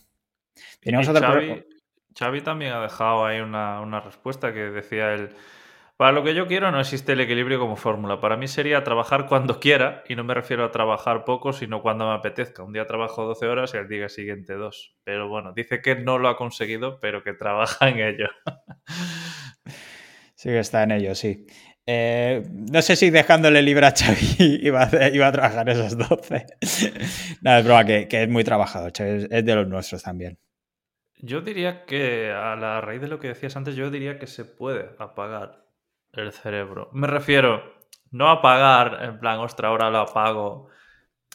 [0.79, 1.33] Tenemos otra
[2.17, 5.29] Xavi también ha dejado ahí una, respuesta que decía él.
[5.97, 8.19] Para lo que yo quiero no existe el equilibrio como fórmula.
[8.19, 12.07] Para mí sería trabajar cuando quiera, y no me refiero a trabajar poco, sino cuando
[12.07, 12.63] me apetezca.
[12.63, 14.95] Un día trabajo 12 horas y el día siguiente dos.
[15.03, 18.27] Pero bueno, dice que no lo ha conseguido, pero que trabaja en ello.
[20.35, 21.45] Sí que está en ello, sí.
[21.93, 26.45] Eh, no sé si dejándole libre a Xavi iba a, trabajar esas 12.
[27.41, 28.93] Nada, es broma, que, es muy trabajador.
[28.95, 30.39] Xavi es de los nuestros también.
[31.17, 34.45] Yo diría que, a la raíz de lo que decías antes, yo diría que se
[34.45, 35.65] puede apagar
[36.13, 36.89] el cerebro.
[36.93, 37.61] Me refiero,
[38.09, 40.69] no apagar, en plan, ostra, ahora lo apago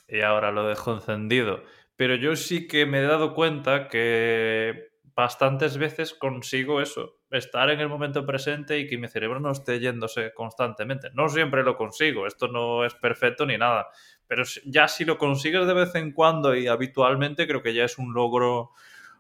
[0.09, 1.63] y ahora lo dejo encendido.
[1.97, 7.81] Pero yo sí que me he dado cuenta que bastantes veces consigo eso, estar en
[7.81, 11.11] el momento presente y que mi cerebro no esté yéndose constantemente.
[11.14, 13.89] No siempre lo consigo, esto no es perfecto ni nada,
[14.27, 17.99] pero ya si lo consigues de vez en cuando y habitualmente creo que ya es
[17.99, 18.72] un logro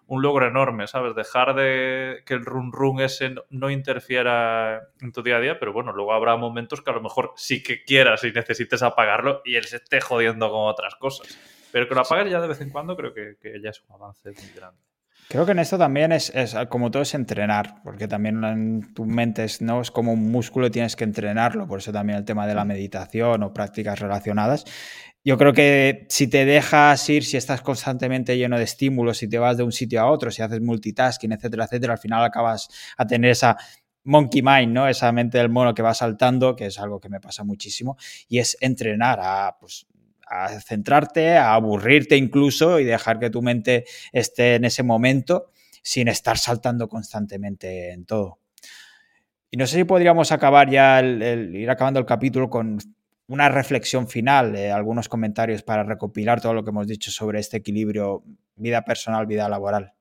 [0.08, 1.14] un logro enorme, ¿sabes?
[1.14, 5.72] Dejar de que el run run ese no interfiera en tu día a día, pero
[5.72, 9.56] bueno, luego habrá momentos que a lo mejor sí que quieras y necesites apagarlo y
[9.56, 11.36] él se esté jodiendo con otras cosas.
[11.72, 14.30] Pero que lo apagues ya de vez en cuando creo que, ya es un avance
[14.30, 14.80] muy grande.
[15.28, 16.32] Creo que en esto también es,
[16.68, 19.80] como todo es entrenar, porque también en tu mente es, ¿no?
[19.80, 22.64] es como un músculo y tienes que entrenarlo, por eso también el tema de la
[22.64, 24.64] meditación o prácticas relacionadas
[25.26, 29.40] yo creo que si te dejas ir, si estás constantemente lleno de estímulos, si te
[29.40, 33.04] vas de un sitio a otro, si haces multitasking, etcétera, etcétera, al final acabas a
[33.08, 33.56] tener esa
[34.04, 34.86] monkey mind, ¿no?
[34.86, 37.96] Esa mente del mono que va saltando, que es algo que me pasa muchísimo,
[38.28, 39.88] y es entrenar a, pues,
[40.26, 45.50] a centrarte, a aburrirte incluso y dejar que tu mente esté en ese momento
[45.82, 48.40] sin estar saltando constantemente en todo.
[49.50, 52.78] Y no sé si podríamos acabar ya, el, ir acabando el capítulo con
[53.28, 57.58] una reflexión final, eh, algunos comentarios para recopilar todo lo que hemos dicho sobre este
[57.58, 58.24] equilibrio
[58.56, 59.95] vida personal, vida laboral.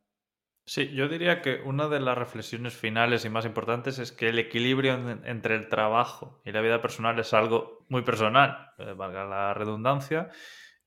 [0.68, 4.40] Sí, yo diría que una de las reflexiones finales y más importantes es que el
[4.40, 4.94] equilibrio
[5.24, 10.32] entre el trabajo y la vida personal es algo muy personal, eh, valga la redundancia,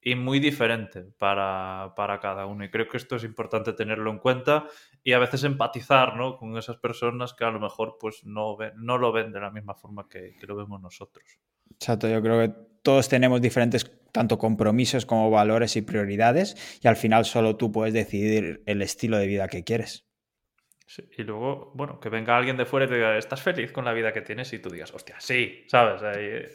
[0.01, 2.65] y muy diferente para, cada uno.
[2.65, 4.67] Y creo que esto es importante tenerlo en cuenta
[5.05, 6.37] y a veces empatizar ¿no?
[6.37, 9.75] con esas personas que a lo mejor pues, no, no lo ven de la misma
[9.75, 11.39] forma que lo vemos nosotros.
[11.71, 16.97] Exacto, yo creo que todos tenemos diferentes tanto compromisos como valores y prioridades y al
[16.97, 20.07] final solo tú puedes decidir el estilo de vida que quieres.
[21.19, 23.93] y luego, bueno, que venga alguien de fuera y te diga, ¿estás feliz con la
[23.93, 24.51] vida que tienes?
[24.55, 26.03] Y tú digas, hostia, sí, ¿sabes?
[26.03, 26.49] Ahí eh,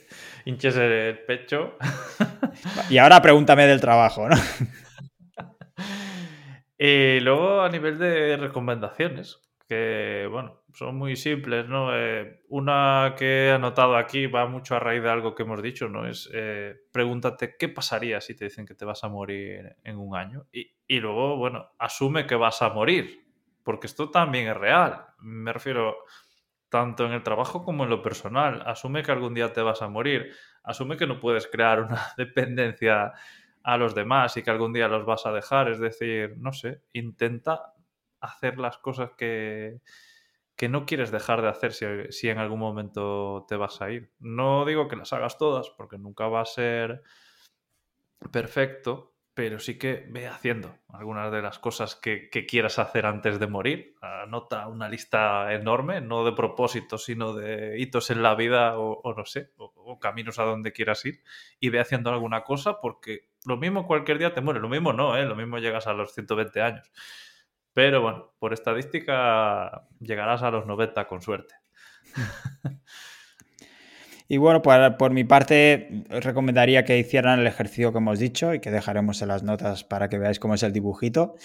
[0.46, 1.78] hinches el pecho.
[2.90, 4.36] Y ahora pregúntame del trabajo, ¿no?
[6.80, 11.96] Y luego a nivel de recomendaciones, que, bueno, son muy simples, ¿no?
[11.96, 15.88] Eh, una que he anotado aquí va mucho a raíz de algo que hemos dicho,
[15.88, 16.08] ¿no?
[16.08, 20.16] Es eh, pregúntate qué pasaría si te dicen que te vas a morir en un
[20.16, 20.48] año.
[20.52, 23.24] Y, y, luego, bueno, asume que vas a morir,
[23.64, 25.06] porque esto también es real.
[25.20, 25.96] Me refiero
[26.70, 28.64] tanto en el trabajo como en lo personal.
[28.66, 30.32] Asume que algún día te vas a morir.
[30.64, 33.14] Asume que no puedes crear una dependencia
[33.62, 35.70] a los demás y que algún día los vas a dejar.
[35.70, 37.74] Es decir, no sé, intenta
[38.20, 39.82] hacer las cosas que,
[40.56, 44.12] que no quieres dejar de hacer si, en algún momento te vas a ir.
[44.20, 47.02] No digo que las hagas todas, porque nunca va a ser
[48.32, 53.48] perfecto, pero sí que ve haciendo algunas de las cosas que, quieras hacer antes de
[53.48, 53.96] morir.
[54.02, 59.26] Anota una lista enorme, no de propósitos, sino de hitos en la vida o, no
[59.26, 61.24] sé, o, caminos a donde quieras ir,
[61.60, 65.18] y ve haciendo alguna cosa porque lo mismo cualquier día te muere, lo mismo no,
[65.18, 65.26] ¿eh?
[65.26, 66.92] lo mismo llegas a los 120 años.
[67.74, 71.56] Pero bueno, por estadística llegarás a los 90 con suerte.
[74.34, 78.60] Y bueno, por, mi parte, os recomendaría que hicieran el ejercicio que hemos dicho y
[78.60, 81.36] que dejaremos en las notas para que veáis cómo es el dibujito,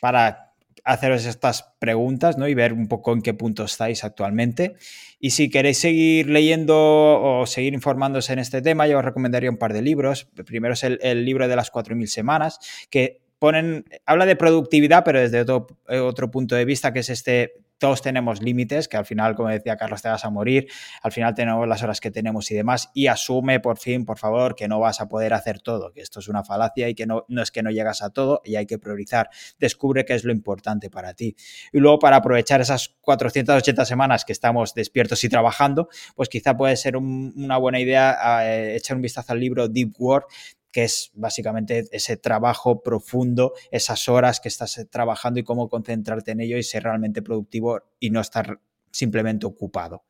[0.00, 2.48] para haceros estas preguntas ¿no?
[2.48, 4.76] y ver un poco en qué punto estáis actualmente.
[5.20, 9.58] Y si queréis seguir leyendo o seguir informándose en este tema, yo os recomendaría un
[9.58, 10.28] par de libros.
[10.46, 15.20] primero es el, el libro de las 4.000 semanas, que ponen, habla de productividad, pero
[15.20, 19.34] desde otro, otro punto de vista, que es este todos tenemos límites, que al final,
[19.34, 20.68] como decía Carlos, te vas a morir,
[21.02, 24.54] al final tenemos las horas que tenemos y demás, y asume por fin, por favor,
[24.54, 27.24] que no vas a poder hacer todo, que esto es una falacia y que no,
[27.28, 29.30] no es que no llegas a todo y hay que priorizar.
[29.58, 31.36] Descubre qué es lo importante para ti.
[31.72, 36.76] Y luego, para aprovechar esas 480 semanas que estamos despiertos y trabajando, pues quizá puede
[36.76, 40.26] ser una buena idea eh, echar un vistazo al libro Deep Work
[40.72, 46.32] que es básicamente ese trabajo profundo, esas horas que estás eh, trabajando y cómo concentrarte
[46.32, 48.60] en ello y ser realmente productivo y no estar
[48.90, 50.04] simplemente ocupado.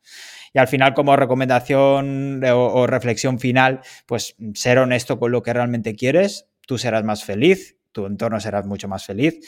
[0.53, 5.95] Y al final, como recomendación o, reflexión final, pues ser honesto con lo que realmente
[5.95, 9.39] quieres, tú serás más feliz, tu entorno será mucho más feliz.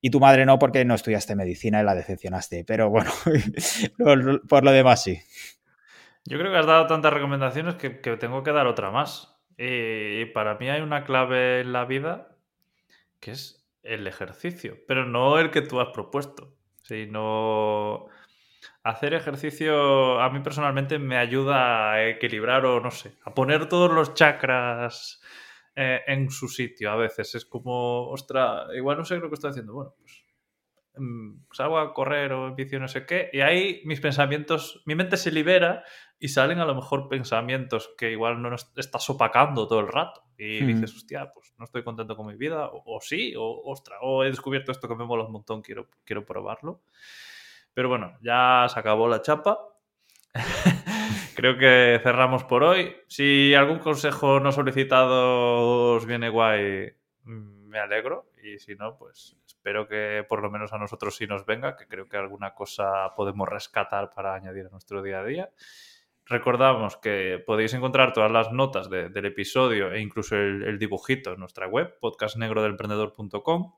[0.00, 2.64] Y tu madre no, porque no estudiaste medicina y la decepcionaste.
[2.64, 3.10] Pero bueno,
[4.48, 5.18] por lo demás sí.
[6.24, 9.37] Yo creo que has dado tantas recomendaciones que tengo que dar otra más.
[9.58, 12.36] Y para mí hay una clave en la vida
[13.20, 18.06] que es el ejercicio, pero no el que tú has propuesto, sino
[18.84, 23.90] hacer ejercicio a mí personalmente me ayuda a equilibrar o no sé, a poner todos
[23.92, 25.20] los chakras
[25.74, 27.34] eh, en su sitio a veces.
[27.34, 29.74] Es como, ostra, igual no sé lo que estoy haciendo.
[29.74, 30.24] Bueno, pues
[31.52, 35.16] salgo a correr o en bici no sé qué, y ahí mis pensamientos, mi mente
[35.16, 35.84] se libera
[36.18, 40.22] y salen a lo mejor pensamientos que igual no estás opacando todo el rato.
[40.36, 40.66] Y hmm.
[40.66, 44.30] dices, hostia, pues no estoy contento con mi vida, o, sí, o ostra, o he
[44.30, 46.82] descubierto esto que me mola un montón, quiero, quiero probarlo.
[47.74, 49.58] Pero bueno, ya se acabó la chapa.
[51.36, 52.96] Creo que cerramos por hoy.
[53.06, 56.92] Si algún consejo no solicitado os viene guay,
[57.24, 58.30] mm, me alegro.
[58.42, 61.86] Y si no, pues espero que por lo menos a nosotros sí nos venga, que
[61.86, 65.50] creo que alguna cosa podemos rescatar para añadir a nuestro día a día.
[66.26, 71.66] Recordamos que podéis encontrar todas las notas del episodio e incluso el, dibujito en nuestra
[71.66, 73.74] web, podcastnegrodelprendedor.com.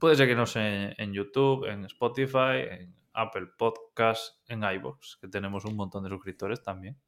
[0.00, 5.76] Puedes seguirnos en, en, YouTube, en Spotify, en Apple Podcasts, en iVoox, que tenemos un
[5.76, 6.98] montón de suscriptores también.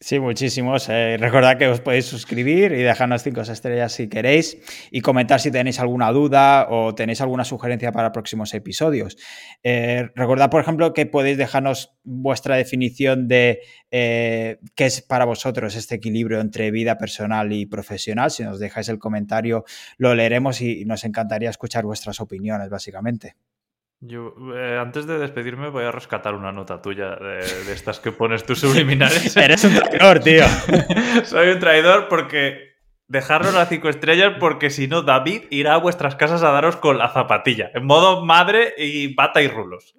[0.00, 0.88] Sí, muchísimos.
[0.90, 4.58] Eh, recordad que os podéis suscribir y dejarnos cinco estrellas si queréis
[4.90, 9.16] y comentar si tenéis alguna duda o tenéis alguna sugerencia para próximos episodios.
[9.62, 15.74] Eh, recordad, por ejemplo, que podéis dejarnos vuestra definición de eh, qué es para vosotros
[15.74, 18.30] este equilibrio entre vida personal y profesional.
[18.30, 19.64] Si nos dejáis el comentario,
[19.96, 23.36] lo leeremos y nos encantaría escuchar vuestras opiniones, básicamente.
[24.00, 27.40] Yo, eh, antes de despedirme, voy a rescatar una nota tuya de,
[27.72, 29.36] estas que pones tus subliminales.
[29.36, 30.44] Eres un traidor, tío.
[31.24, 32.74] Soy un traidor porque
[33.08, 36.98] dejarnos las cinco estrellas, porque si no, David irá a vuestras casas a daros con
[36.98, 39.94] la zapatilla, en modo madre y bata y rulos.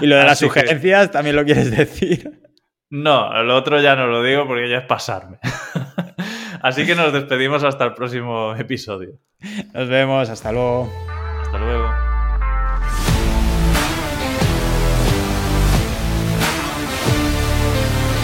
[0.00, 2.40] Y lo de las sugerencias, ¿también lo quieres decir?
[2.90, 5.38] No, lo otro ya no lo digo porque ya es pasarme.
[6.62, 9.18] Así que nos despedimos hasta el próximo episodio.
[9.72, 10.28] Nos vemos.
[10.28, 11.15] Hasta luego.